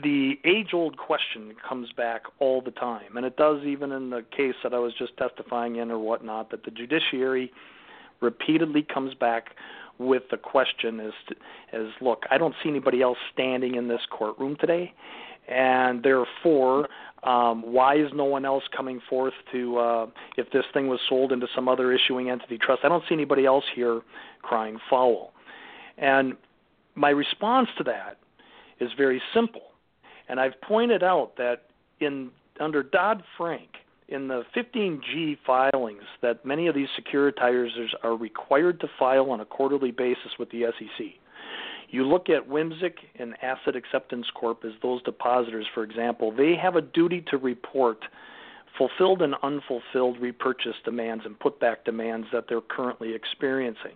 the 0.00 0.38
age-old 0.44 0.96
question 0.96 1.54
comes 1.68 1.90
back 1.92 2.22
all 2.38 2.60
the 2.60 2.70
time, 2.70 3.16
and 3.16 3.26
it 3.26 3.36
does 3.36 3.64
even 3.64 3.90
in 3.90 4.10
the 4.10 4.24
case 4.36 4.54
that 4.62 4.72
I 4.72 4.78
was 4.78 4.92
just 4.96 5.16
testifying 5.16 5.76
in 5.76 5.90
or 5.90 5.98
whatnot. 5.98 6.50
That 6.50 6.64
the 6.64 6.70
judiciary 6.70 7.50
repeatedly 8.20 8.82
comes 8.82 9.14
back 9.14 9.56
with 9.98 10.22
the 10.30 10.36
question 10.36 10.98
to, 10.98 11.12
as 11.72 11.86
look, 12.00 12.22
I 12.30 12.38
don't 12.38 12.54
see 12.62 12.68
anybody 12.68 13.02
else 13.02 13.18
standing 13.32 13.74
in 13.74 13.88
this 13.88 14.00
courtroom 14.10 14.56
today, 14.60 14.92
and 15.48 16.02
therefore, 16.02 16.88
um, 17.24 17.72
why 17.72 17.96
is 17.96 18.10
no 18.14 18.24
one 18.24 18.44
else 18.44 18.62
coming 18.76 19.00
forth 19.08 19.34
to 19.52 19.78
uh, 19.78 20.06
if 20.36 20.50
this 20.52 20.64
thing 20.72 20.88
was 20.88 21.00
sold 21.08 21.32
into 21.32 21.46
some 21.54 21.68
other 21.68 21.92
issuing 21.92 22.30
entity 22.30 22.58
trust? 22.58 22.82
I 22.84 22.88
don't 22.88 23.02
see 23.08 23.14
anybody 23.14 23.44
else 23.44 23.64
here 23.74 24.02
crying 24.42 24.78
foul, 24.88 25.32
and 25.96 26.34
my 26.94 27.10
response 27.10 27.68
to 27.78 27.84
that 27.84 28.18
is 28.80 28.90
very 28.96 29.20
simple, 29.34 29.62
and 30.28 30.38
I've 30.38 30.60
pointed 30.60 31.02
out 31.02 31.36
that 31.38 31.62
in 32.00 32.30
under 32.60 32.82
Dodd 32.82 33.22
Frank 33.36 33.68
in 34.08 34.26
the 34.26 34.42
15G 34.56 35.36
filings 35.46 36.02
that 36.22 36.44
many 36.44 36.66
of 36.66 36.74
these 36.74 36.88
securitizers 36.98 37.88
are 38.02 38.16
required 38.16 38.80
to 38.80 38.88
file 38.98 39.30
on 39.30 39.40
a 39.40 39.44
quarterly 39.44 39.90
basis 39.90 40.32
with 40.38 40.50
the 40.50 40.62
SEC. 40.78 41.06
You 41.90 42.04
look 42.06 42.28
at 42.28 42.48
WMSIC 42.48 42.92
and 43.18 43.34
Asset 43.42 43.74
Acceptance 43.74 44.26
Corp 44.34 44.64
as 44.64 44.72
those 44.82 45.02
depositors, 45.02 45.66
for 45.74 45.82
example, 45.82 46.30
they 46.30 46.54
have 46.54 46.76
a 46.76 46.82
duty 46.82 47.24
to 47.30 47.38
report 47.38 48.04
fulfilled 48.76 49.22
and 49.22 49.34
unfulfilled 49.42 50.20
repurchase 50.20 50.76
demands 50.84 51.24
and 51.24 51.38
putback 51.38 51.84
demands 51.84 52.26
that 52.32 52.44
they're 52.48 52.60
currently 52.60 53.14
experiencing. 53.14 53.94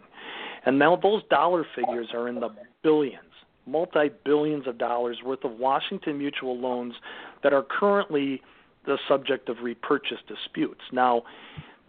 And 0.65 0.79
now 0.79 0.97
those 0.97 1.23
dollar 1.29 1.67
figures 1.77 2.09
are 2.15 2.29
in 2.29 2.37
the 2.37 2.49
billions, 2.83 3.23
multi 3.67 4.11
billions 4.25 4.67
of 4.67 4.79
dollars 4.79 5.19
worth 5.25 5.45
of 5.45 5.53
Washington 5.53 6.19
Mutual 6.19 6.59
loans 6.59 6.95
that 7.43 7.53
are 7.53 7.63
currently 7.63 8.43
the 8.87 8.99
subject 9.07 9.49
of 9.49 9.59
repurchase 9.63 10.19
disputes. 10.27 10.81
Now, 10.93 11.23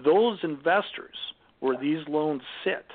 those 0.04 0.40
investors 0.44 1.16
where 1.60 1.78
these 1.80 2.08
loans 2.08 2.42
sit 2.64 2.86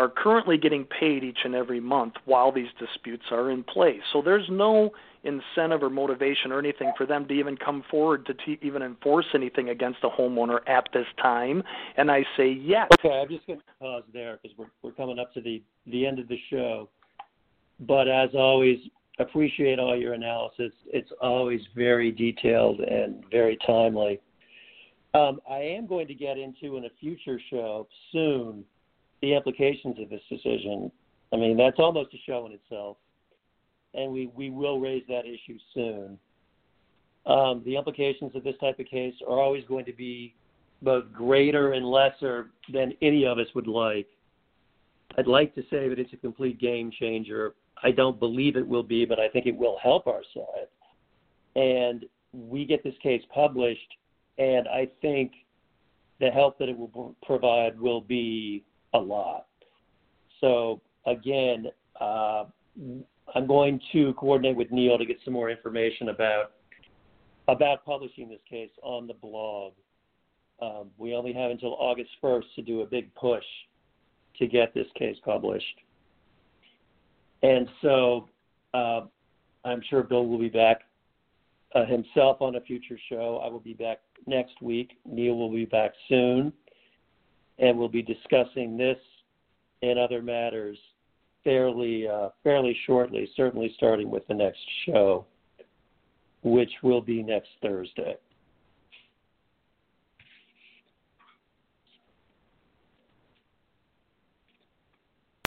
are 0.00 0.08
currently 0.08 0.56
getting 0.56 0.86
paid 0.86 1.22
each 1.22 1.40
and 1.44 1.54
every 1.54 1.78
month 1.78 2.14
while 2.24 2.50
these 2.50 2.70
disputes 2.78 3.24
are 3.30 3.50
in 3.50 3.62
place. 3.62 4.00
So 4.14 4.22
there's 4.22 4.48
no 4.48 4.92
incentive 5.24 5.82
or 5.82 5.90
motivation 5.90 6.52
or 6.52 6.58
anything 6.58 6.90
for 6.96 7.04
them 7.04 7.28
to 7.28 7.34
even 7.34 7.54
come 7.54 7.84
forward 7.90 8.24
to 8.24 8.66
even 8.66 8.80
enforce 8.80 9.26
anything 9.34 9.68
against 9.68 9.98
a 10.02 10.08
homeowner 10.08 10.66
at 10.66 10.88
this 10.94 11.04
time. 11.20 11.62
And 11.98 12.10
I 12.10 12.24
say 12.38 12.48
yes. 12.50 12.88
Okay, 12.98 13.12
I'm 13.14 13.28
just 13.28 13.46
going 13.46 13.58
to 13.58 13.64
pause 13.78 14.04
there 14.10 14.38
because 14.42 14.56
we're 14.56 14.70
we're 14.82 14.92
coming 14.92 15.18
up 15.18 15.34
to 15.34 15.42
the 15.42 15.62
the 15.86 16.06
end 16.06 16.18
of 16.18 16.28
the 16.28 16.38
show. 16.48 16.88
But 17.80 18.08
as 18.08 18.30
always, 18.34 18.78
appreciate 19.18 19.78
all 19.78 19.94
your 19.94 20.14
analysis. 20.14 20.72
It's 20.86 21.10
always 21.20 21.60
very 21.76 22.10
detailed 22.10 22.80
and 22.80 23.22
very 23.30 23.58
timely. 23.66 24.18
Um, 25.12 25.40
I 25.46 25.58
am 25.58 25.86
going 25.86 26.06
to 26.06 26.14
get 26.14 26.38
into 26.38 26.78
in 26.78 26.86
a 26.86 26.90
future 26.98 27.38
show 27.50 27.86
soon 28.12 28.64
the 29.22 29.34
implications 29.34 29.96
of 30.00 30.08
this 30.08 30.22
decision. 30.28 30.90
I 31.32 31.36
mean, 31.36 31.56
that's 31.56 31.78
almost 31.78 32.14
a 32.14 32.18
show 32.26 32.46
in 32.46 32.52
itself, 32.52 32.96
and 33.94 34.12
we, 34.12 34.30
we 34.34 34.50
will 34.50 34.80
raise 34.80 35.04
that 35.08 35.24
issue 35.26 35.58
soon. 35.74 36.18
Um, 37.26 37.62
the 37.64 37.76
implications 37.76 38.34
of 38.34 38.44
this 38.44 38.56
type 38.60 38.78
of 38.78 38.86
case 38.86 39.14
are 39.28 39.38
always 39.38 39.64
going 39.66 39.84
to 39.84 39.92
be 39.92 40.34
both 40.82 41.12
greater 41.12 41.74
and 41.74 41.84
lesser 41.86 42.50
than 42.72 42.94
any 43.02 43.26
of 43.26 43.38
us 43.38 43.46
would 43.54 43.66
like. 43.66 44.08
I'd 45.18 45.26
like 45.26 45.54
to 45.54 45.62
say 45.62 45.88
that 45.88 45.98
it's 45.98 46.12
a 46.12 46.16
complete 46.16 46.58
game 46.58 46.90
changer, 46.98 47.54
I 47.82 47.90
don't 47.90 48.18
believe 48.18 48.56
it 48.56 48.66
will 48.66 48.82
be, 48.82 49.04
but 49.04 49.18
I 49.18 49.28
think 49.28 49.46
it 49.46 49.56
will 49.56 49.78
help 49.82 50.06
our 50.06 50.22
side. 50.34 50.68
And 51.56 52.04
we 52.32 52.64
get 52.64 52.84
this 52.84 52.94
case 53.02 53.22
published, 53.34 53.96
and 54.38 54.68
I 54.68 54.88
think 55.02 55.32
the 56.20 56.30
help 56.30 56.58
that 56.58 56.68
it 56.68 56.78
will 56.78 57.16
provide 57.22 57.80
will 57.80 58.00
be 58.00 58.64
a 58.94 58.98
lot. 58.98 59.46
So 60.40 60.80
again, 61.06 61.66
uh, 62.00 62.44
I'm 63.34 63.46
going 63.46 63.80
to 63.92 64.12
coordinate 64.14 64.56
with 64.56 64.70
Neil 64.70 64.98
to 64.98 65.04
get 65.04 65.18
some 65.24 65.34
more 65.34 65.50
information 65.50 66.08
about 66.08 66.52
about 67.48 67.84
publishing 67.84 68.28
this 68.28 68.40
case 68.48 68.70
on 68.82 69.06
the 69.06 69.14
blog. 69.14 69.72
Um, 70.62 70.90
we 70.98 71.14
only 71.14 71.32
have 71.32 71.50
until 71.50 71.74
August 71.80 72.10
1st 72.22 72.44
to 72.56 72.62
do 72.62 72.82
a 72.82 72.86
big 72.86 73.12
push 73.14 73.44
to 74.38 74.46
get 74.46 74.72
this 74.72 74.86
case 74.96 75.16
published. 75.24 75.64
And 77.42 77.68
so 77.82 78.28
uh, 78.72 79.02
I'm 79.64 79.82
sure 79.88 80.02
Bill 80.02 80.26
will 80.26 80.38
be 80.38 80.48
back 80.48 80.82
uh, 81.74 81.86
himself 81.86 82.40
on 82.40 82.56
a 82.56 82.60
future 82.60 82.98
show. 83.08 83.40
I 83.44 83.48
will 83.48 83.60
be 83.60 83.74
back 83.74 84.00
next 84.26 84.60
week. 84.62 84.98
Neil 85.04 85.36
will 85.36 85.52
be 85.52 85.64
back 85.64 85.92
soon. 86.08 86.52
And 87.60 87.78
we'll 87.78 87.88
be 87.88 88.02
discussing 88.02 88.76
this 88.76 88.98
and 89.82 89.98
other 89.98 90.22
matters 90.22 90.78
fairly 91.44 92.06
uh, 92.08 92.30
fairly 92.42 92.76
shortly, 92.86 93.28
certainly 93.36 93.72
starting 93.76 94.10
with 94.10 94.26
the 94.28 94.34
next 94.34 94.60
show, 94.86 95.26
which 96.42 96.70
will 96.82 97.00
be 97.00 97.22
next 97.22 97.48
Thursday. 97.62 98.16